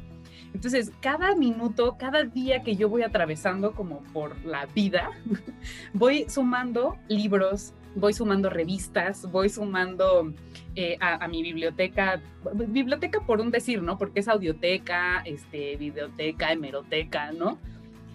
[0.55, 5.11] Entonces, cada minuto, cada día que yo voy atravesando como por la vida,
[5.95, 10.33] voy sumando libros, voy sumando revistas, voy sumando
[10.75, 12.21] eh, a, mi biblioteca,
[12.55, 13.99] biblioteca por un decir, ¿no?
[13.99, 17.59] Porque es audioteca, este, videoteca, hemeroteca, ¿no?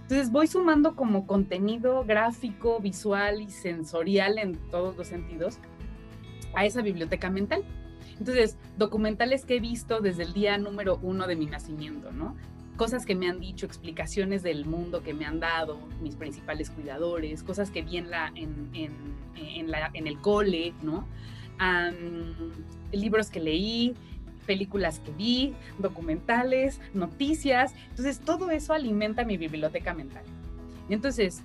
[0.03, 5.59] Entonces voy sumando como contenido gráfico, visual y sensorial en todos los sentidos
[6.55, 7.63] a esa biblioteca mental.
[8.19, 12.35] Entonces, documentales que he visto desde el día número uno de mi nacimiento, ¿no?
[12.75, 17.43] Cosas que me han dicho, explicaciones del mundo que me han dado mis principales cuidadores,
[17.43, 18.69] cosas que vi en, la, en,
[19.35, 21.07] en, la, en el cole, ¿no?
[22.91, 23.95] libros que leí,
[24.45, 27.73] películas que vi, documentales, noticias.
[27.89, 30.23] Entonces, todo eso alimenta mi biblioteca mental.
[30.89, 31.43] Entonces,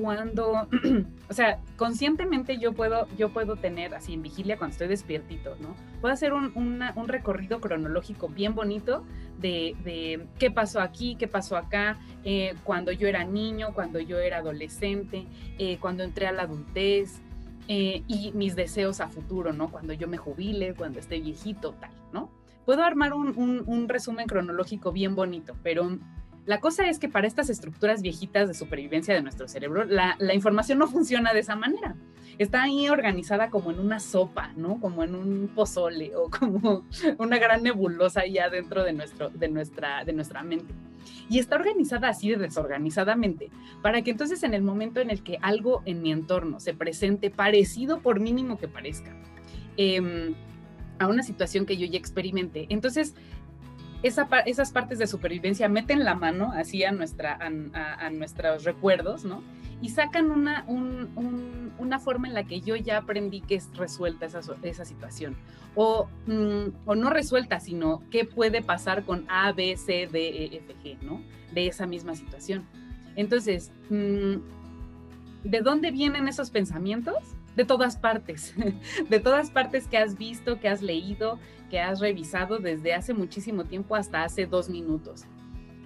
[0.00, 0.68] cuando,
[1.28, 5.74] o sea, conscientemente yo puedo, yo puedo tener así en vigilia cuando estoy despiertito, ¿no?
[6.00, 9.04] Puedo hacer un, recorrido cronológico bien bonito
[9.38, 14.38] de, qué pasó aquí, qué pasó acá, eh, cuando yo era niño, cuando yo era
[14.38, 15.26] adolescente,
[15.58, 17.20] eh, cuando entré a la adultez
[17.68, 19.70] eh, y mis deseos a futuro, ¿no?
[19.70, 22.30] Cuando yo me jubile, cuando esté viejito, tal, ¿no?
[22.64, 25.98] Puedo armar un resumen cronológico bien bonito, pero
[26.46, 30.78] la cosa es que para estas estructuras viejitas de supervivencia de nuestro cerebro, la, información
[30.78, 31.96] no funciona de esa manera.
[32.38, 34.80] Está ahí organizada como en una sopa, ¿no?
[34.80, 36.86] Como en un pozole o como
[37.18, 40.74] una gran nebulosa ya dentro de, nuestro, de, nuestra, de nuestra mente.
[41.28, 43.50] Y está organizada así de desorganizadamente,
[43.82, 47.30] para que entonces en el momento en el que algo en mi entorno se presente
[47.30, 49.14] parecido por mínimo que parezca,
[49.76, 50.34] em,
[50.98, 53.14] a una situación que yo ya experimenté, entonces
[54.02, 59.42] esas partes de supervivencia meten la mano así a, nuestra, a, nuestros recuerdos, ¿no?
[59.82, 64.40] Y sacan una, una forma en la que yo ya aprendí que es resuelta esa,
[64.62, 65.36] esa situación.
[65.74, 70.56] O, mm, o no resuelta, sino qué puede pasar con A, B, C, D, E,
[70.56, 71.22] F, G, ¿no?
[71.52, 72.66] De esa misma situación.
[73.16, 74.36] Entonces, mm,
[75.44, 77.16] ¿de dónde vienen esos pensamientos?
[77.56, 78.54] De todas partes,
[79.08, 81.38] de todas partes que has visto, que has leído,
[81.70, 85.24] que has revisado desde hace muchísimo tiempo hasta hace dos minutos.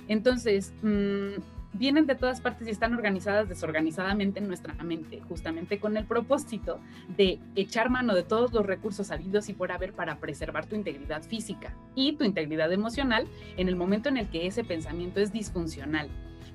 [0.08, 1.40] Entonces, mm,
[1.74, 6.80] vienen de todas partes y están organizadas desorganizadamente en nuestra mente, justamente con el propósito
[7.16, 11.22] de echar mano de todos los recursos habidos y por haber para preservar tu integridad
[11.22, 16.08] física y tu integridad emocional en el momento en el que ese pensamiento es disfuncional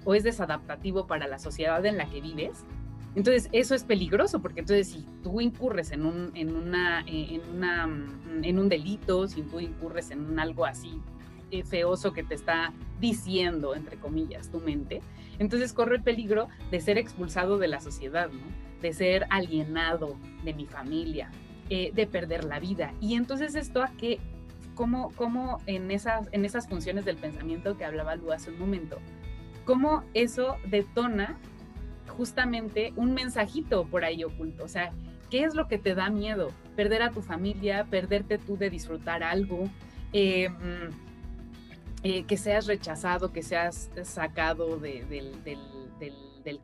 [0.06, 2.66] o es desadaptativo para la sociedad en la que vives
[3.16, 7.04] entonces, eso es peligroso, porque entonces si tú incurres en un, en una,
[7.54, 11.02] una, mm, en un delito, si tú incurres en un algo así
[11.52, 15.02] eh, feoso que te está diciendo, entre comillas, tu mente,
[15.40, 18.30] entonces corre el peligro de ser expulsado de la sociedad,
[18.82, 21.32] de ser alienado de mi familia,
[21.70, 22.94] eh, de perder la vida.
[23.02, 24.20] Y entonces esto a qué,
[24.76, 29.00] cómo, cómo en, esas, en esas funciones del pensamiento que hablaba Lu hace un momento,
[29.66, 31.38] cómo eso detona
[32.20, 34.66] justamente un mensajito por ahí oculto.
[34.66, 34.92] O sea,
[35.30, 36.52] ¿qué es lo que te da miedo?
[36.76, 39.70] Perder a tu familia, perderte tú de disfrutar algo,
[40.12, 40.54] em,
[42.04, 45.32] eh, que seas rechazado, que seas sacado del,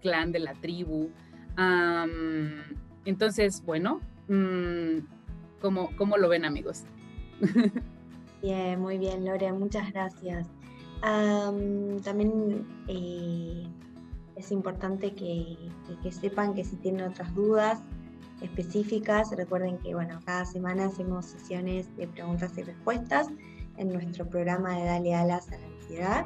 [0.02, 1.10] clan, de la tribu.
[3.06, 4.98] entonces, bueno, mm,
[5.62, 6.84] ¿cómo, ¿cómo lo ven amigos?
[8.42, 10.48] Bien, muy bien, Lore, muchas gracias.
[11.02, 13.64] también eh,
[14.36, 15.58] es importante que,
[16.12, 17.82] sepan que si tienen otras dudas
[18.42, 23.28] específicas, recuerden que bueno, cada semana hacemos sesiones de preguntas y respuestas
[23.78, 26.26] en nuestro programa de Dale Alas a la Ansiedad,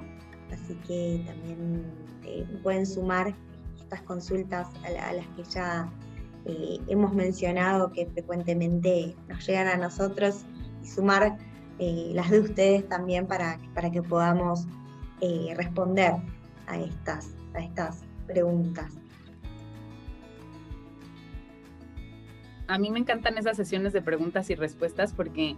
[0.51, 1.85] así que también
[2.25, 3.35] eh, pueden sumar
[3.79, 5.91] estas consultas a, las que ya
[6.45, 10.45] eh, hemos mencionado que frecuentemente nos llegan a nosotros
[10.83, 11.37] y sumar
[11.77, 14.65] eh, las de ustedes también para, para que podamos
[15.57, 16.13] responder
[16.67, 18.93] a estas a estas preguntas.
[22.67, 25.55] A mí me encantan esas sesiones de preguntas y respuestas porque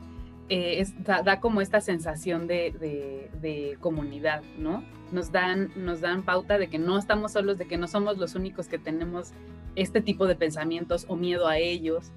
[0.48, 4.84] eh, da, como esta sensación de, comunidad, ¿no?
[5.12, 8.36] Nos dan, nos dan pauta de que no estamos solos, de que no somos los
[8.36, 9.32] únicos que tenemos
[9.76, 12.12] este tipo de pensamientos o miedo a ellos.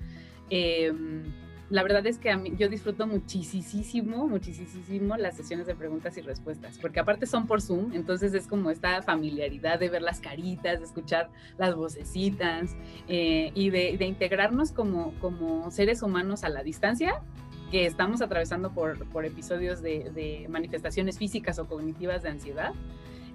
[0.50, 1.24] Em,
[1.70, 6.20] la verdad es que a mí, yo disfruto muchísimo, muchísimo las sesiones de preguntas y
[6.20, 10.81] respuestas, porque aparte son por Zoom, entonces es como esta familiaridad de ver las caritas,
[10.81, 12.77] de escuchar las vocecitas
[13.09, 17.22] eh, y de, integrarnos como, como seres humanos a la distancia
[17.70, 22.72] que estamos atravesando por, por episodios de, manifestaciones físicas o cognitivas de ansiedad.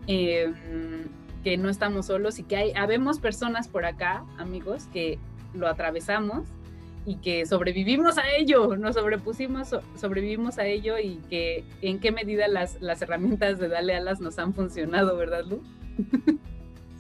[0.08, 1.08] Em,
[1.44, 5.20] que no estamos solos y que hay, habemos personas por acá, amigos, que
[5.54, 6.44] lo atravesamos
[7.06, 12.48] y que sobrevivimos a ello, nos sobrepusimos, sobrevivimos a ello y que en qué medida
[12.48, 15.62] las, las herramientas de Dale Alas nos han funcionado, ¿verdad, Lu?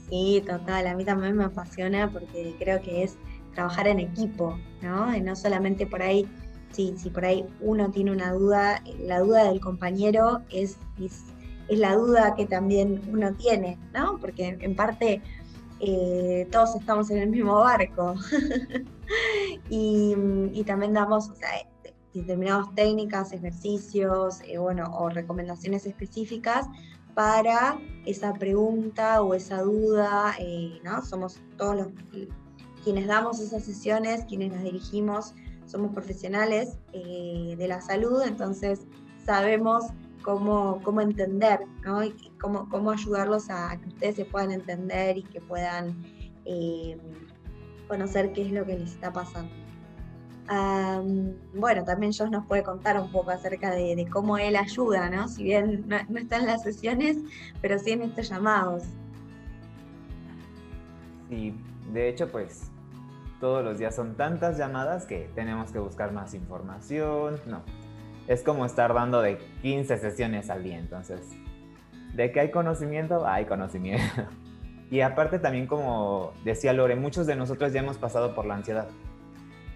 [0.09, 3.17] Sí, total, a mí también me apasiona porque creo que es
[3.53, 5.15] trabajar en equipo, ¿no?
[5.15, 6.27] Y no solamente por ahí,
[6.71, 11.25] sí, si por ahí uno tiene una duda, la duda del compañero es, es,
[11.69, 14.17] la duda que también uno tiene, ¿no?
[14.19, 15.21] Porque en parte
[15.79, 18.15] eh, todos estamos en el mismo barco.
[19.69, 21.31] y, también damos
[22.13, 26.67] determinadas técnicas, ejercicios, eh, bueno, o recomendaciones específicas
[27.13, 31.03] para esa pregunta o esa duda, eh, ¿no?
[31.03, 31.87] Somos todos los
[32.83, 35.33] quienes damos esas sesiones, quienes las dirigimos,
[35.65, 38.87] somos profesionales de la salud, entonces
[39.25, 39.85] sabemos
[40.23, 42.01] cómo, cómo entender, ¿no?
[42.39, 45.95] Cómo, cómo ayudarlos a que ustedes se puedan entender y que puedan
[46.45, 46.97] eh,
[47.89, 49.51] conocer qué es lo que les está pasando.
[51.53, 55.27] bueno, también Josh nos puede contar un poco acerca de, cómo él ayuda, ¿no?
[55.27, 57.17] Si bien no, no, está en las sesiones,
[57.61, 58.83] pero sí en estos llamados.
[61.27, 61.53] Sí,
[61.91, 62.71] de hecho, pues
[63.39, 67.39] todos los días son tantas llamadas que tenemos que buscar más información.
[67.45, 67.63] No,
[68.27, 71.21] es como estar dando de 15 sesiones al día, entonces,
[72.13, 74.23] de que hay conocimiento, hay conocimiento.
[74.91, 78.87] Y aparte también, como decía Lore, muchos de nosotros ya hemos pasado por la ansiedad.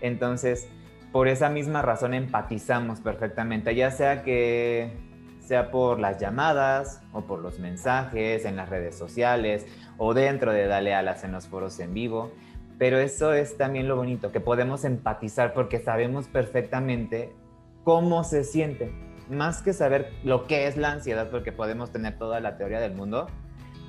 [0.01, 0.67] Entonces,
[1.11, 4.91] por esa misma razón empatizamos perfectamente, ya sea que
[5.39, 10.67] sea por las llamadas o por los mensajes en las redes sociales o dentro de
[10.67, 12.31] Dale Alas en los foros en vivo.
[12.79, 17.35] Pero eso es también lo bonito, que podemos empatizar porque sabemos perfectamente
[17.83, 18.91] cómo se siente.
[19.29, 22.93] Más que saber lo que es la ansiedad, porque podemos tener toda la teoría del
[22.93, 23.27] mundo,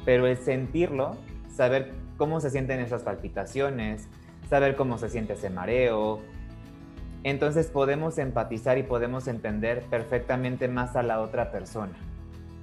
[0.04, 1.16] pero el sentirlo,
[1.48, 4.08] saber cómo se sienten esas palpitaciones,
[4.48, 6.20] saber cómo se siente ese mareo.
[7.22, 11.94] Entonces podemos empatizar y podemos entender perfectamente más a la otra persona.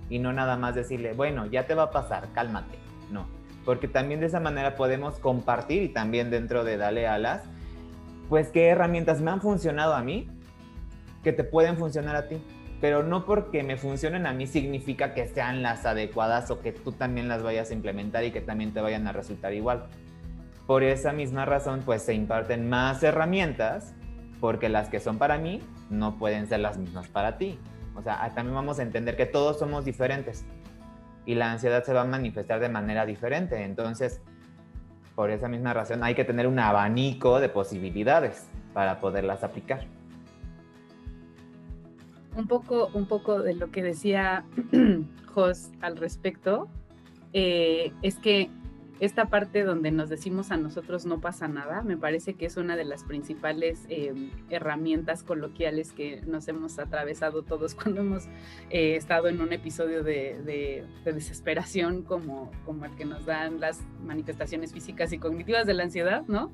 [0.10, 2.77] Y no nada más decirle, bueno, ya te va a pasar, cálmate.
[3.12, 3.25] No,
[3.65, 7.41] porque también de esa manera podemos compartir y también dentro de Dale Alas,
[8.30, 10.30] pues qué herramientas me han funcionado a mí
[11.23, 12.41] que te pueden funcionar a ti.
[12.82, 16.91] Pero no porque me funcionen a mí significa que sean las adecuadas o que tú
[16.91, 19.86] también las vayas a implementar y que también te vayan a resultar igual.
[20.65, 23.94] Por esa misma razón, pues se imparten más herramientas
[24.39, 27.60] porque las que son para mí no pueden ser las mismas para ti.
[27.96, 30.44] O sea, también vamos a entender que todos somos diferentes
[31.28, 33.63] y la ansiedad se va a manifestar de manera diferente.
[33.63, 34.21] Entonces,
[35.13, 39.82] por esa misma razón hay que tener un abanico de posibilidades para poderlas aplicar
[42.36, 44.46] un poco, un poco de lo que decía
[45.34, 46.67] Jos al respecto,
[47.34, 48.50] eh, es que
[49.02, 52.75] esta parte donde nos decimos a nosotros no pasa nada, me parece que es una
[52.75, 58.25] de las principales em, herramientas coloquiales que nos hemos atravesado todos cuando hemos
[58.69, 64.71] eh, estado en un episodio de, desesperación como, como el que nos dan las manifestaciones
[64.71, 66.52] físicas y cognitivas de la ansiedad, ¿no?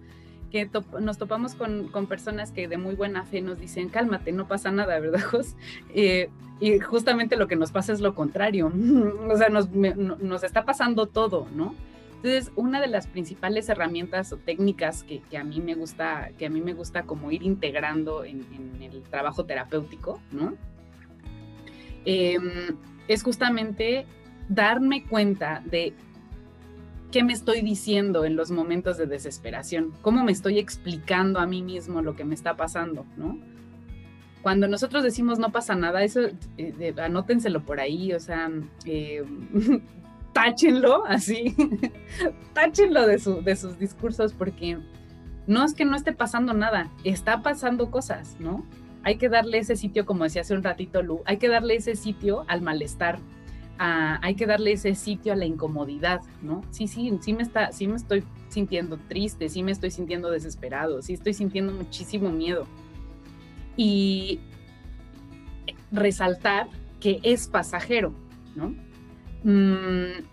[0.52, 0.70] Que
[1.00, 5.00] nos topamos con, personas que de muy buena fe nos dicen, cálmate, no pasa nada,
[5.00, 5.56] ¿verdad, Jos?
[5.94, 6.30] Eh,
[6.60, 8.72] y justamente lo que nos pasa es lo contrario,
[9.30, 11.76] o sea, nos, nos está pasando todo, ¿no?
[12.18, 16.50] Entonces, una de las principales herramientas o técnicas que, a mí me gusta, que a
[16.50, 18.44] mí me gusta como ir integrando en,
[18.82, 20.56] el trabajo terapéutico, ¿no?
[22.06, 22.76] Em,
[23.08, 24.08] es justamente
[24.50, 25.94] darme cuenta de
[27.12, 31.62] qué me estoy diciendo en los momentos de desesperación, cómo me estoy explicando a mí
[31.62, 33.40] mismo lo que me está pasando, ¿no?
[34.42, 36.22] Cuando nosotros decimos no pasa nada, eso
[36.58, 38.50] eh, anótenselo por ahí, o sea,
[38.86, 39.24] eh,
[40.34, 41.56] táchenlo así,
[42.54, 44.78] táchenlo de, de sus discursos porque
[45.48, 48.66] no es que no esté pasando nada, está pasando cosas, ¿no?
[49.04, 51.96] Hay que darle ese sitio, como decía hace un ratito Lu, hay que darle ese
[51.96, 53.20] sitio al malestar,
[53.80, 56.64] hay que darle ese sitio a la incomodidad, ¿no?
[56.72, 61.02] Sí, sí, sí me, está, sí me estoy sintiendo triste, sí me estoy sintiendo desesperado,
[61.02, 62.66] sí estoy sintiendo muchísimo miedo.
[63.76, 64.40] Y
[65.92, 66.68] resaltar
[67.00, 68.14] que es pasajero,
[68.56, 68.74] ¿no?
[69.44, 70.24] Mm,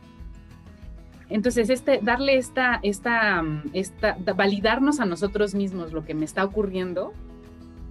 [1.28, 3.42] entonces, este, darle esta, esta,
[3.72, 7.12] esta, validarnos a nosotros mismos lo que me está ocurriendo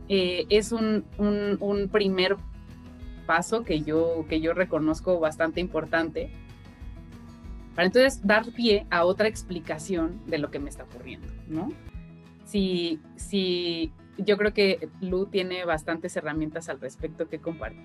[0.07, 2.37] eh, es un, un, primer
[3.25, 6.29] paso que yo, que yo reconozco bastante importante
[7.75, 11.69] para entonces dar pie a otra explicación de lo que me está ocurriendo, ¿no?
[12.45, 17.81] Si, si yo creo que Lu tiene bastantes herramientas al respecto que compartir.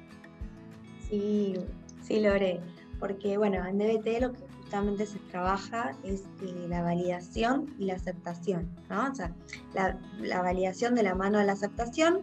[1.08, 1.54] Sí,
[2.02, 2.60] sí, Lore
[2.98, 7.94] porque bueno, en DBT lo que justamente se trabaja es eh, la validación y la
[7.94, 9.10] aceptación, ¿no?
[9.10, 9.32] O sea,
[9.74, 12.20] la, validación de la mano de la aceptación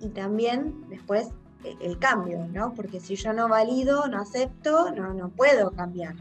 [0.00, 1.28] y también después
[1.64, 2.72] el cambio, ¿no?
[2.74, 6.14] Porque si yo no valido, no acepto, no, no puedo cambiar.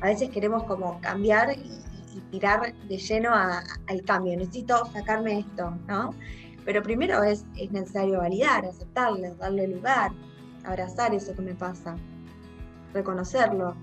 [0.00, 1.82] A veces queremos como cambiar y,
[2.30, 6.14] tirar de lleno al cambio, necesito sacarme esto, ¿no?
[6.64, 10.12] Pero primero es, es necesario validar, aceptarle, darle lugar,
[10.64, 11.94] abrazar eso que me pasa
[12.96, 13.74] reconocerlo,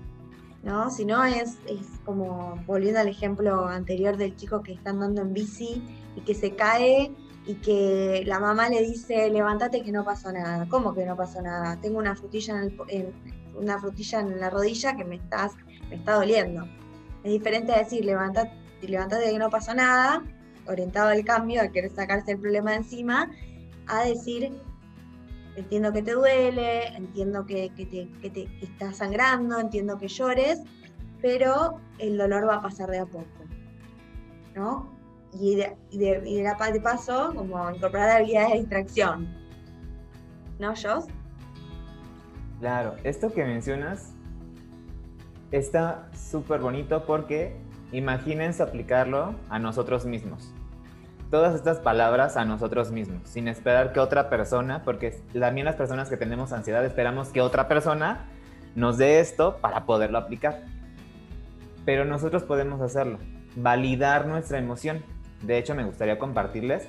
[0.62, 0.90] ¿no?
[0.90, 5.32] Si no es, es como, volviendo al ejemplo anterior del chico que está andando en
[5.32, 5.82] bici
[6.16, 7.12] y que se cae
[7.46, 10.66] y que la mamá le dice, levántate que no pasó nada.
[10.68, 11.78] ¿Cómo que no pasó nada?
[11.80, 13.12] Tengo una frutilla en,
[13.54, 15.52] una frutilla en la rodilla que me, estás,
[15.88, 16.66] me está doliendo.
[17.22, 20.22] Es diferente a decir, levántate, levántate que no pasó nada,
[20.66, 23.30] orientado al cambio, a querer sacarse el problema de encima,
[23.86, 24.52] a decir,
[25.56, 30.60] entiendo que te duele, entiendo que, te, estás sangrando, entiendo que llores,
[31.20, 33.26] pero el dolor va a pasar de a poco,
[34.54, 34.93] ¿no?
[35.40, 39.34] Y de, de, de, paso, como incorporar habilidades de distracción.
[40.58, 41.06] ¿No, Joss?
[42.60, 44.14] Claro, esto que mencionas
[45.50, 47.56] está súper bonito porque
[47.92, 50.54] imagínense aplicarlo a nosotros mismos
[51.34, 56.08] todas estas palabras a nosotros mismos, sin esperar que otra persona, porque también las personas
[56.08, 58.26] que tenemos ansiedad esperamos que otra persona
[58.76, 60.62] nos dé esto para poderlo aplicar.
[61.84, 63.18] Pero nosotros podemos hacerlo,
[63.56, 65.02] validar nuestra emoción.
[65.46, 66.88] De hecho, me gustaría compartirles.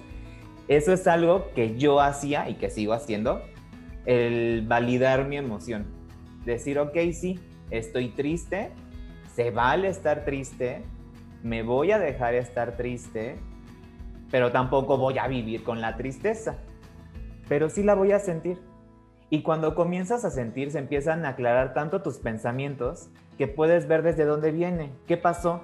[0.68, 3.41] Eso es algo que yo hacía y que sigo haciendo,
[4.06, 5.86] el validar mi emoción.
[6.45, 7.39] Decir, ok, sí,
[7.70, 8.72] estoy triste,
[9.36, 10.84] se vale estar triste,
[11.43, 13.36] me voy a dejar estar triste,
[14.32, 16.58] pero tampoco voy a vivir con la tristeza,
[17.47, 18.60] pero sí la voy a sentir.
[19.30, 24.01] Y cuando comienzas a sentir, se empiezan a aclarar tanto tus pensamientos que puedes ver
[24.01, 25.62] desde dónde viene, qué pasó,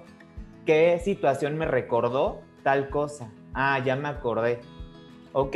[0.66, 3.32] qué situación me recordó tal cosa.
[3.54, 4.60] Ah, ya me acordé.
[5.34, 5.56] ¿Ok?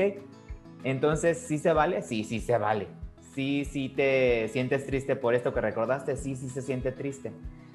[0.83, 2.01] Entonces, ¿sí se vale?
[2.01, 2.87] Sí, sí se vale.
[3.33, 6.15] Sí, sí te sientes triste por esto que recordaste.
[6.15, 7.31] Sí, sí se siente triste.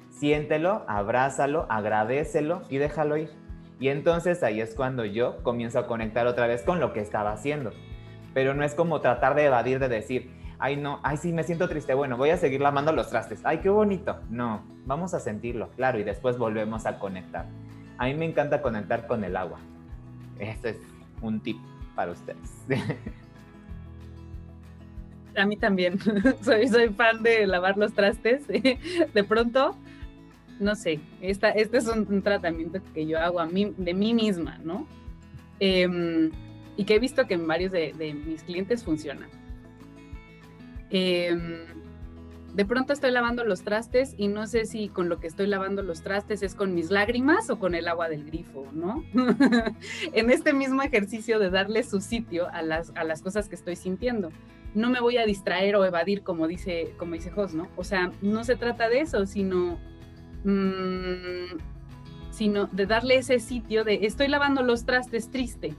[0.09, 3.29] Siéntelo, abrázalo, agradecelo y déjalo ir.
[3.79, 7.31] Y entonces ahí es cuando yo comienzo a conectar otra vez con lo que estaba
[7.31, 7.71] haciendo.
[8.33, 11.67] Pero no es como tratar de evadir, de decir, ay no, ay sí, me siento
[11.67, 14.19] triste, bueno, voy a seguir lavando los trastes, ay qué bonito.
[14.29, 17.47] No, vamos a sentirlo, claro, y después volvemos a conectar.
[18.01, 19.59] A mí me encanta conectar con el agua.
[20.39, 20.77] Este es
[21.21, 21.57] un tip
[21.93, 22.65] para ustedes.
[25.37, 25.99] A mí también.
[26.41, 28.47] soy, fan de lavar los trastes.
[29.13, 29.75] De pronto
[30.59, 34.59] no sé, esta, este es un, tratamiento que yo hago a mí, de mí misma,
[34.63, 34.87] ¿no?
[35.59, 36.31] Em,
[36.77, 37.93] y que he visto que en varios de,
[38.25, 39.27] mis clientes funciona.
[40.89, 41.65] Em,
[42.53, 45.83] de pronto estoy lavando los trastes y no sé si con lo que estoy lavando
[45.83, 49.03] los trastes es con mis lágrimas o con el agua del grifo, ¿no?
[50.13, 53.75] en este mismo ejercicio de darle su sitio a las, a las cosas que estoy
[53.75, 54.31] sintiendo.
[54.73, 57.67] No me voy a distraer o evadir como dice, como dice Jos, ¿no?
[57.77, 59.77] O sea, no se trata de eso, sino,
[60.43, 61.57] mm,
[62.31, 65.73] sino de darle ese sitio de estoy lavando los trastes triste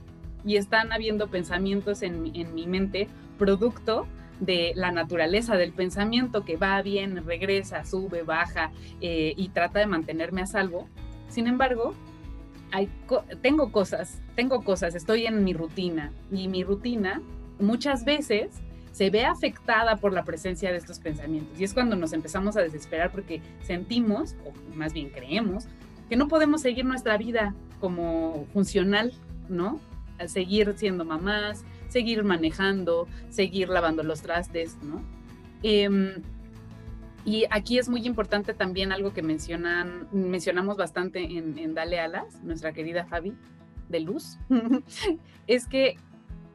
[0.45, 3.07] y están habiendo pensamientos en, en mi mente
[3.37, 4.07] producto
[4.45, 8.71] de la naturaleza del pensamiento que va, bien, regresa, sube, baja
[9.01, 10.87] eh, y trata de mantenerme a salvo.
[11.29, 11.93] Sin embargo,
[13.41, 17.21] tengo cosas, tengo cosas, estoy en mi rutina y mi rutina
[17.59, 21.59] muchas veces se ve afectada por la presencia de estos pensamientos.
[21.59, 25.65] Y es cuando nos empezamos a desesperar porque sentimos, o más bien creemos,
[26.09, 29.13] que no podemos seguir nuestra vida como funcional,
[29.49, 29.79] ¿no?
[30.27, 31.63] seguir siendo mamás,
[31.93, 35.03] seguir manejando, seguir lavando los trastes, ¿no?
[35.61, 36.15] Em,
[37.23, 42.73] y aquí es muy importante también algo que mencionan, mencionamos bastante en, Dale Alas, nuestra
[42.73, 43.33] querida Fabi
[43.89, 44.39] de Luz,
[45.47, 45.95] es que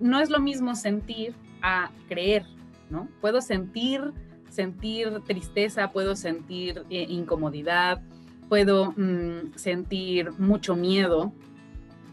[0.01, 2.45] no es lo mismo sentir a creer,
[2.91, 3.09] ¿no?
[3.21, 4.13] Puedo sentir,
[4.51, 8.03] sentir tristeza, puedo sentir eh, incomodidad,
[8.49, 11.33] puedo mm, sentir mucho miedo,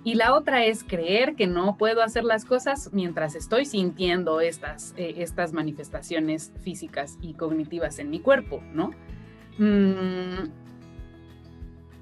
[0.06, 4.94] y la otra es creer que no puedo hacer las cosas mientras estoy sintiendo estas,
[4.98, 8.92] eh, estas manifestaciones físicas y cognitivas en mi cuerpo, ¿no?
[9.58, 10.52] Mm,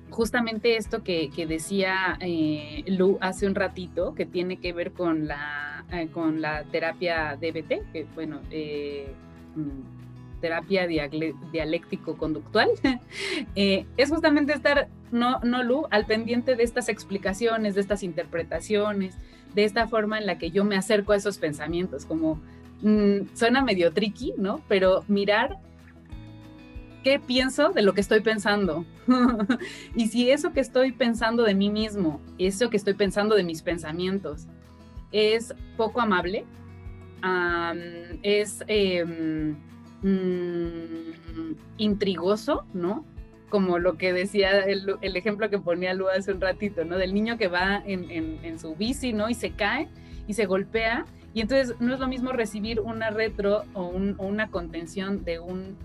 [0.10, 5.86] justamente esto que, decía eh, Lu hace un ratito, que tiene que ver con la,
[5.89, 8.41] eh, con la terapia DBT, que bueno,
[9.56, 10.03] mm,
[10.44, 12.70] terapia dialéctico-conductual,
[13.56, 19.16] eh, es justamente estar, no, no Lu, al pendiente de estas explicaciones, de estas interpretaciones,
[19.56, 22.41] de esta forma en la que yo me acerco a esos pensamientos, como
[22.82, 24.60] mm, suena medio tricky, ¿no?
[24.68, 25.60] Pero mirar
[27.06, 28.86] qué pienso de lo que estoy pensando.
[29.96, 33.62] y si eso que estoy pensando de mí mismo, eso que estoy pensando de mis
[33.62, 34.48] pensamientos,
[35.14, 36.44] es poco amable,
[38.24, 39.56] es em,
[40.04, 43.06] Mm, intrigoso, ¿no?
[43.49, 46.97] Como lo que decía el, ejemplo que ponía Lu hace un ratito, ¿no?
[46.97, 49.30] Del niño que va en, su bici, ¿no?
[49.30, 49.88] Y se cae
[50.28, 51.06] y se golpea.
[51.34, 55.78] Y entonces no es lo mismo recibir una retro o, una contención de un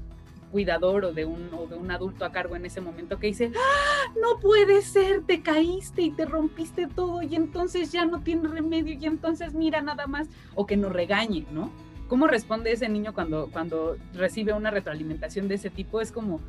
[0.51, 3.53] cuidador o de, un, o de un adulto a cargo en ese momento que dice,
[3.55, 8.49] ¡Ah, no puede ser, te caíste y te rompiste todo y entonces ya no tiene
[8.49, 11.71] remedio y entonces mira nada más, o que nos regañe, ¿no?
[12.09, 16.01] ¿Cómo responde ese niño cuando, cuando recibe una retroalimentación de ese tipo?
[16.01, 16.41] Es como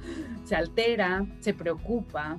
[0.45, 2.37] se altera, se preocupa.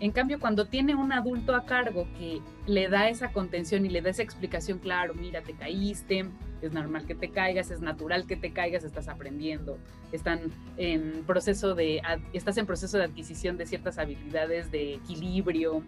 [0.00, 4.00] En cambio, cuando tiene un adulto a cargo que le da esa contención y le
[4.00, 6.26] da esa explicación, claro, mira, te caíste,
[6.62, 9.78] es normal que te caigas, es natural que te caigas, estás aprendiendo,
[10.10, 10.40] están
[10.78, 12.02] en proceso de,
[12.32, 15.84] estás en proceso de adquisición de ciertas habilidades de equilibrio,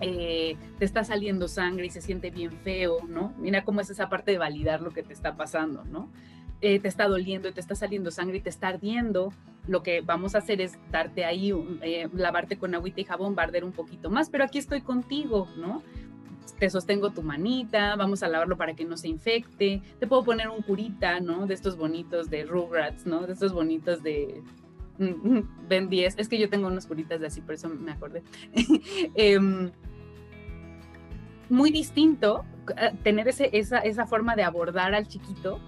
[0.00, 3.32] eh, te está saliendo sangre y se siente bien feo, ¿no?
[3.38, 6.10] Mira cómo es esa parte de validar lo que te está pasando, ¿no?
[6.60, 9.32] Eh, te está doliendo y te está saliendo sangre y te está ardiendo.
[9.66, 13.64] Lo que vamos a hacer es darte ahí, eh, lavarte con agüita y jabón, barder
[13.64, 15.82] un poquito más, pero aquí estoy contigo, ¿no?
[16.58, 19.82] Te sostengo tu manita, vamos a lavarlo para que no se infecte.
[19.98, 21.46] Te puedo poner un curita, ¿no?
[21.46, 23.26] De estos bonitos de Rugrats, ¿no?
[23.26, 24.42] De estos bonitos de,
[24.98, 28.22] Ben 10, es que yo tengo unos curitas de así, por eso me acordé.
[29.14, 29.70] Em,
[31.48, 32.44] muy distinto
[32.76, 35.60] eh, tener ese, esa, esa forma de abordar al chiquito,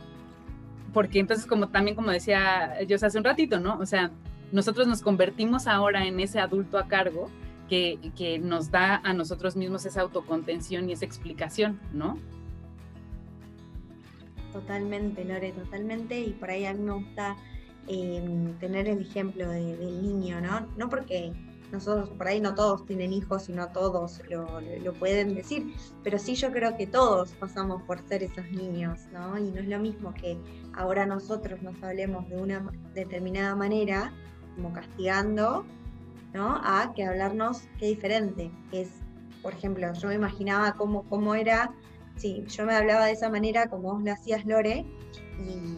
[0.92, 3.78] porque entonces, como también como decía yo hace un ratito, ¿no?
[3.78, 4.10] O sea,
[4.52, 7.28] nosotros nos convertimos ahora en ese adulto a cargo
[7.68, 12.16] que, que nos da a nosotros mismos esa autocontención y esa explicación, ¿no?
[14.52, 16.18] Totalmente, Lore, totalmente.
[16.20, 17.36] Y por ahí a mí me gusta
[17.88, 20.66] Em, tener el ejemplo del niño, ¿no?
[20.76, 21.32] No porque
[21.70, 25.72] nosotros, por ahí no todos tienen hijos y no todos lo, pueden decir,
[26.02, 29.38] pero sí yo creo que todos pasamos por ser esos niños, ¿no?
[29.38, 30.36] Y no es lo mismo que
[30.74, 34.12] ahora nosotros nos hablemos de una determinada manera,
[34.56, 35.64] como castigando,
[36.34, 36.60] ¿no?
[36.64, 38.50] A que hablarnos qué diferente.
[38.72, 38.90] Es,
[39.42, 41.72] por ejemplo, yo me imaginaba cómo, cómo era,
[42.16, 44.84] sí, yo me hablaba de esa manera como vos lo hacías, Lore,
[45.38, 45.76] y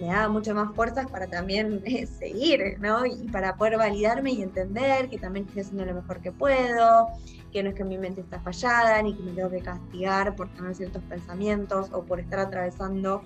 [0.00, 3.04] me daba mucho más fuerzas para también eh, seguir, ¿no?
[3.06, 7.08] Y para poder validarme y entender que también estoy haciendo lo mejor que puedo,
[7.52, 10.48] que no es que mi mente está fallada, ni que me tengo que castigar por
[10.50, 13.22] tener ciertos pensamientos o por estar atravesando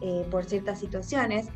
[0.00, 1.48] eh, por ciertas situaciones.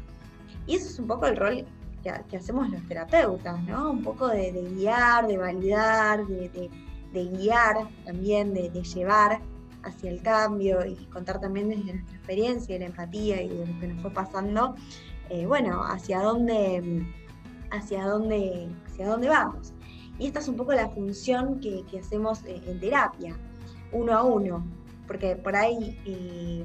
[0.67, 1.65] Y eso es un poco el rol
[2.03, 3.91] que, hacemos los terapeutas, ¿no?
[3.91, 6.71] Un poco de, guiar, de validar, de,
[7.12, 9.41] guiar también, de, llevar
[9.85, 13.80] hacia el cambio y contar también desde nuestra experiencia y la empatía y de lo
[13.80, 14.74] que nos fue pasando,
[15.30, 17.07] eh, bueno, hacia dónde,
[17.70, 19.72] hacia dónde, hacia dónde vamos.
[20.18, 23.37] Y esta es un poco la función que, hacemos en terapia,
[23.93, 24.64] uno a uno,
[25.07, 26.64] porque por ahí eh,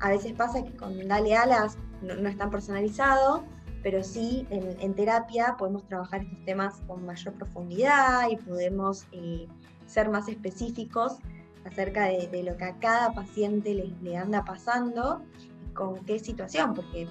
[0.00, 3.44] a veces pasa que con Dale Alas no, no es tan personalizado,
[3.84, 9.46] pero sí en, terapia podemos trabajar estos temas con mayor profundidad y podemos eh,
[9.86, 11.18] ser más específicos
[11.64, 15.22] acerca de, lo que a cada paciente le, anda pasando
[15.66, 17.08] y con qué situación, porque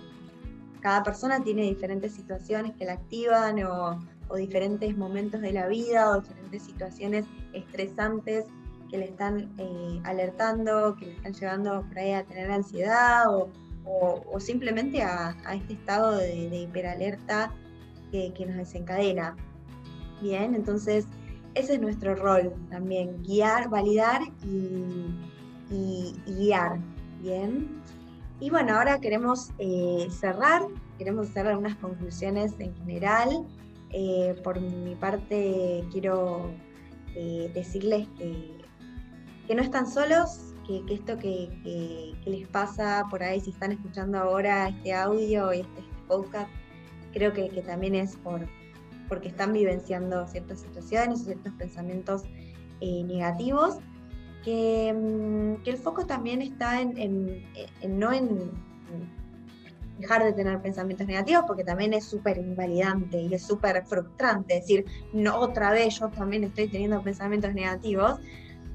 [0.82, 3.99] cada persona tiene diferentes situaciones que la activan o,
[4.36, 8.45] diferentes momentos de la vida o diferentes situaciones estresantes
[8.89, 13.51] que le están eh, alertando, que le están llevando por ahí a tener ansiedad o,
[13.86, 17.54] o, simplemente a, este estado de, hiperalerta
[18.12, 19.36] que, nos desencadena.
[20.22, 21.08] Bien, entonces
[21.56, 26.80] ese es nuestro rol también, guiar, validar y, guiar.
[27.22, 27.82] Bien.
[28.39, 30.64] Y bueno, ahora queremos eh, cerrar,
[30.97, 33.47] queremos hacer algunas conclusiones en general.
[33.91, 36.51] Eh, por mi parte, quiero
[37.16, 43.72] eh, decirles que, no están solos, que, esto que, les pasa por ahí, si están
[43.72, 46.49] escuchando ahora este audio y este podcast,
[47.14, 48.41] creo que, también es por,
[49.14, 52.24] porque están vivenciando ciertas situaciones o ciertos pensamientos
[52.82, 54.41] eh, negativos, mm,
[55.61, 57.43] que, el foco también está en,
[57.88, 58.51] no en
[59.99, 64.84] dejar de tener pensamientos negativos, porque también es súper invalidante y es súper frustrante decir,
[65.14, 68.20] no, otra vez yo también estoy teniendo pensamientos negativos,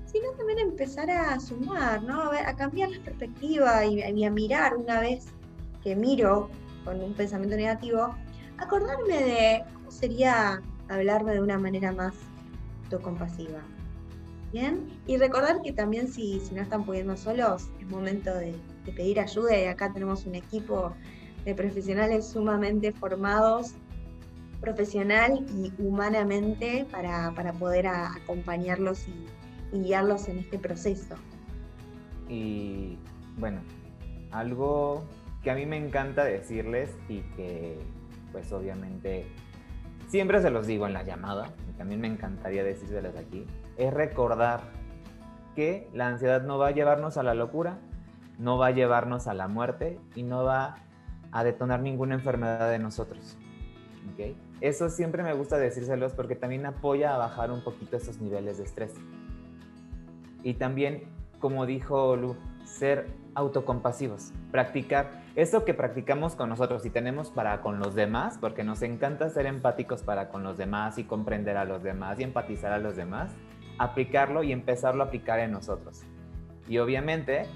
[0.06, 2.30] sino también empezar a sumar, ¿no?
[2.30, 5.26] A, cambiar la perspectiva y, a mirar una vez
[5.82, 6.48] que miro
[6.84, 8.14] con un pensamiento negativo,
[8.58, 12.14] acordarme de cómo sería hablarme de una manera más
[12.84, 13.60] autocompasiva.
[14.52, 14.88] ¿Bien?
[15.06, 18.54] Y recordar que también si, si no están pudiendo solos, es momento de,
[18.96, 20.94] pedir ayuda y acá tenemos un equipo
[21.44, 23.74] de profesionales sumamente formados
[24.60, 31.14] profesional y humanamente para, poder acompañarlos y guiarlos en este proceso.
[32.28, 32.98] Y
[33.38, 33.60] bueno,
[34.30, 35.04] algo
[35.42, 37.78] que a mí me encanta decirles y que
[38.32, 39.26] pues obviamente
[40.08, 44.62] siempre se los digo en la llamada, y también me encantaría decírselos aquí, es recordar
[45.54, 47.78] que la ansiedad no va a llevarnos a la locura,
[48.38, 50.76] no va a llevarnos a la muerte y no va
[51.32, 53.36] a detonar ninguna enfermedad de nosotros.
[54.12, 54.36] ¿okay?
[54.60, 58.64] Eso siempre me gusta decírselos porque también apoya a bajar un poquito esos niveles de
[58.64, 58.94] estrés.
[60.42, 61.04] Y también,
[61.40, 67.78] como dijo Lu, ser autocompasivos, practicar eso que practicamos con nosotros y tenemos para con
[67.78, 71.84] los demás, porque nos encanta ser empáticos para con los demás y comprender a los
[71.84, 73.30] demás y empatizar a los demás,
[73.78, 76.02] aplicarlo y empezarlo a aplicar en nosotros.
[76.66, 77.46] Y obviamente,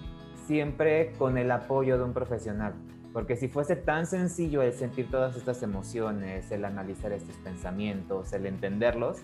[0.47, 2.73] siempre con el apoyo de un profesional,
[3.13, 8.47] porque si fuese tan sencillo el sentir todas estas emociones, el analizar estos pensamientos, el
[8.47, 9.19] entenderlos,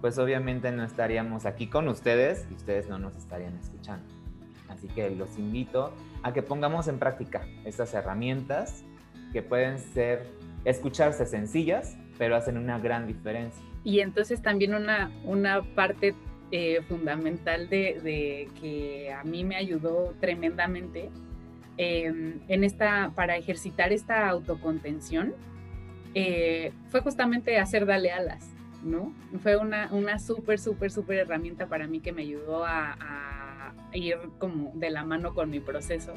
[0.00, 4.23] pues obviamente no estaríamos aquí con ustedes y ustedes no nos estarían escuchando.
[4.68, 5.92] Así que los invito
[6.22, 8.84] a que pongamos en práctica estas herramientas
[9.32, 10.26] que pueden ser,
[10.64, 13.62] escucharse sencillas, pero hacen una gran diferencia.
[13.82, 16.14] Y entonces también una, una parte
[16.50, 21.10] eh, fundamental de, que a mí me ayudó tremendamente
[21.76, 25.34] em, en esta, para ejercitar esta autocontención,
[26.14, 28.54] eh, fue justamente hacer dale alas.
[28.84, 29.12] ¿no?
[29.42, 32.92] Fue una, una súper, súper, súper herramienta para mí que me ayudó a,
[33.92, 36.14] ir como de la mano con mi proceso,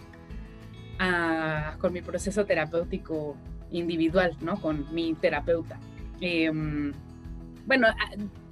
[1.79, 3.35] con mi proceso terapéutico
[3.71, 4.59] individual, ¿no?
[4.59, 5.79] Con mi terapeuta.
[6.21, 6.91] Em,
[7.65, 7.87] bueno,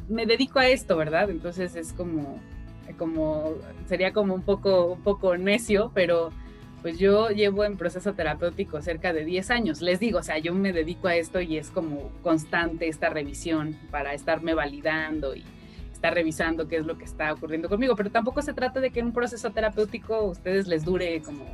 [0.08, 1.30] me dedico a esto, ¿verdad?
[1.30, 2.40] Entonces es como,
[2.98, 3.56] como,
[3.88, 6.32] sería como un poco, un poco necio, pero
[6.82, 9.82] pues yo llevo en proceso terapéutico cerca de 10 años.
[9.82, 13.76] Les digo, o sea, yo me dedico a esto y es como constante esta revisión
[13.90, 15.44] para estarme validando y
[15.96, 17.96] estar revisando qué es lo que está ocurriendo conmigo.
[17.96, 21.46] Pero tampoco se trata de que un proceso terapéutico ustedes les dure como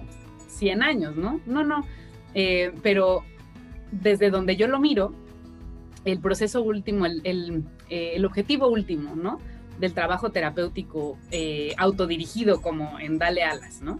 [0.48, 1.40] 100 años, ¿no?
[1.46, 1.86] No, no.
[2.34, 3.24] Eh, pero
[3.92, 5.14] desde donde yo lo miro,
[6.06, 7.22] el proceso último, el,
[7.90, 9.40] eh, el objetivo último, ¿no?
[9.80, 14.00] Del trabajo terapéutico eh, autodirigido como en Dale Alas, ¿no?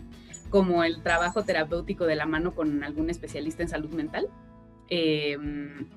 [0.52, 4.28] como el trabajo terapéutico de la mano con algún especialista en salud mental,
[4.90, 5.88] em,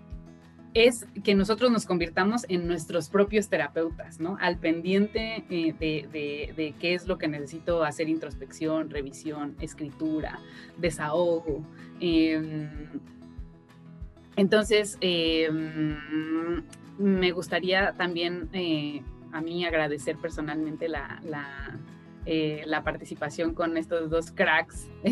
[0.75, 4.37] es que nosotros nos convirtamos en nuestros propios terapeutas, ¿no?
[4.41, 10.41] Al pendiente eh, de, qué es lo que necesito hacer introspección, revisión, escritura,
[10.77, 11.65] desahogo.
[12.01, 12.69] Em,
[14.37, 15.97] entonces, em,
[16.99, 19.03] me gustaría también eh,
[19.33, 21.21] a mí agradecer personalmente la
[22.27, 24.89] eh, la participación con estos dos cracks,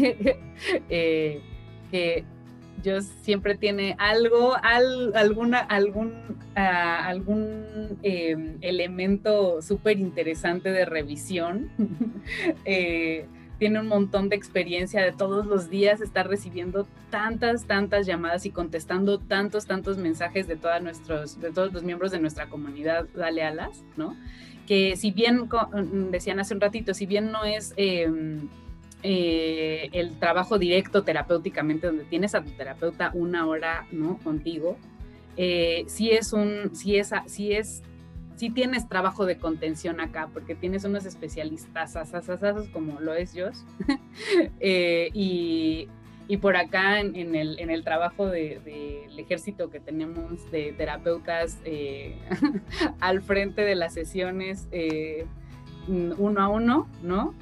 [0.89, 2.25] que
[2.83, 6.13] yo siempre tiene algo, alguna, algún,
[6.57, 11.71] ah, algún em, elemento súper interesante de revisión.
[13.63, 18.51] tiene un montón de experiencia de todos los días estar recibiendo tantas, tantas llamadas y
[18.51, 23.45] contestando tantos, tantos mensajes de, todos nuestros, de todos los miembros de nuestra comunidad Dale
[23.45, 24.17] Alas, ¿no?
[24.67, 27.73] Que si bien, mm, decían hace un ratito, si bien no es...
[27.77, 28.49] Em,
[29.03, 34.77] eh, el trabajo directo terapéuticamente donde tienes a tu terapeuta una hora no contigo
[35.37, 37.83] eh, sí es un sí es sí es
[38.43, 41.97] si tienes trabajo de contención acá, porque tienes unos especialistas
[42.73, 43.59] como lo es Josh.
[44.59, 45.89] Eh, y,
[46.41, 52.17] por acá en, el, trabajo del ejército que tenemos de terapeutas eh,
[53.01, 55.27] al frente de las sesiones eh,
[55.87, 57.35] uno a uno, ¿no?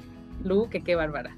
[0.43, 1.35] Lu, que qué bárbara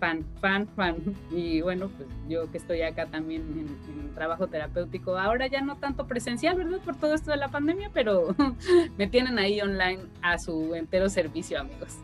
[0.00, 0.96] fan, fan, fan.
[1.30, 6.06] Y bueno, pues yo que estoy acá también en, trabajo terapéutico, ahora ya no tanto
[6.06, 6.80] presencial, ¿verdad?
[6.80, 8.34] Por todo esto de la pandemia, pero
[8.98, 11.98] me tienen ahí online a su entero servicio, amigos.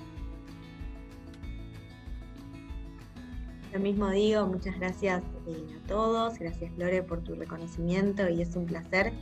[3.72, 8.56] Lo mismo digo, muchas gracias eh, a todos, gracias Lore por tu reconocimiento y es
[8.56, 9.12] un placer.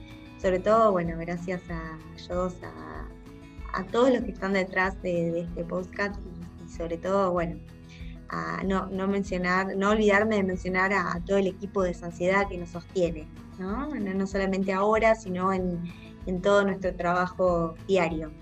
[0.41, 1.99] Sobre todo, bueno, gracias a
[2.62, 3.09] a,
[3.81, 6.20] a todos los que están detrás de, este podcast
[6.64, 7.57] y sobre todo, bueno,
[8.64, 12.70] no, no, mencionar, no olvidarme de mencionar a, todo el equipo de Sanciedad que nos
[12.70, 13.26] sostiene,
[13.59, 13.95] ¿no?
[13.95, 15.82] No, solamente ahora, sino en,
[16.43, 18.32] todo nuestro trabajo diario.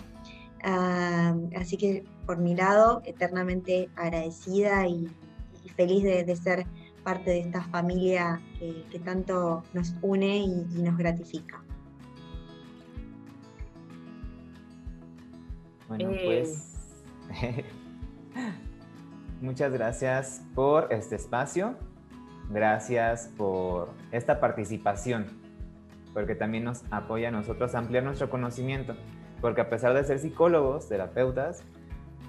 [0.63, 5.11] Así que por mi lado, eternamente agradecida y,
[5.77, 6.67] feliz de, ser
[7.03, 11.63] parte de esta familia que, tanto nos une y, y nos gratifica.
[15.89, 16.73] Bueno, pues
[19.43, 21.75] Muchas gracias por este espacio,
[22.49, 25.27] gracias por esta participación,
[26.15, 28.95] porque también nos apoya a nosotros a ampliar nuestro conocimiento,
[29.41, 31.65] porque a pesar de ser psicólogos, terapeutas,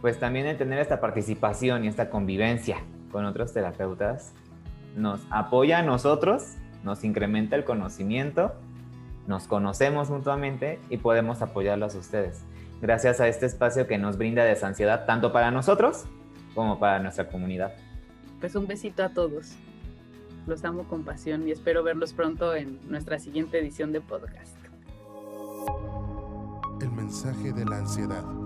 [0.02, 2.78] pues también el tener esta participación y esta convivencia
[3.12, 4.34] con otros terapeutas
[4.96, 8.54] nos apoya a nosotros, nos incrementa el conocimiento,
[9.28, 12.44] nos conocemos mutuamente y podemos apoyarlos a ustedes.
[12.82, 16.08] Gracias a este espacio que nos brinda desansiedad tanto para nosotros
[16.54, 17.74] como para nuestra comunidad.
[18.40, 19.56] Pues un besito a todos.
[20.48, 24.58] Los amo con pasión y espero verlos pronto en nuestra siguiente edición de podcast.
[26.82, 28.43] El mensaje de la ansiedad.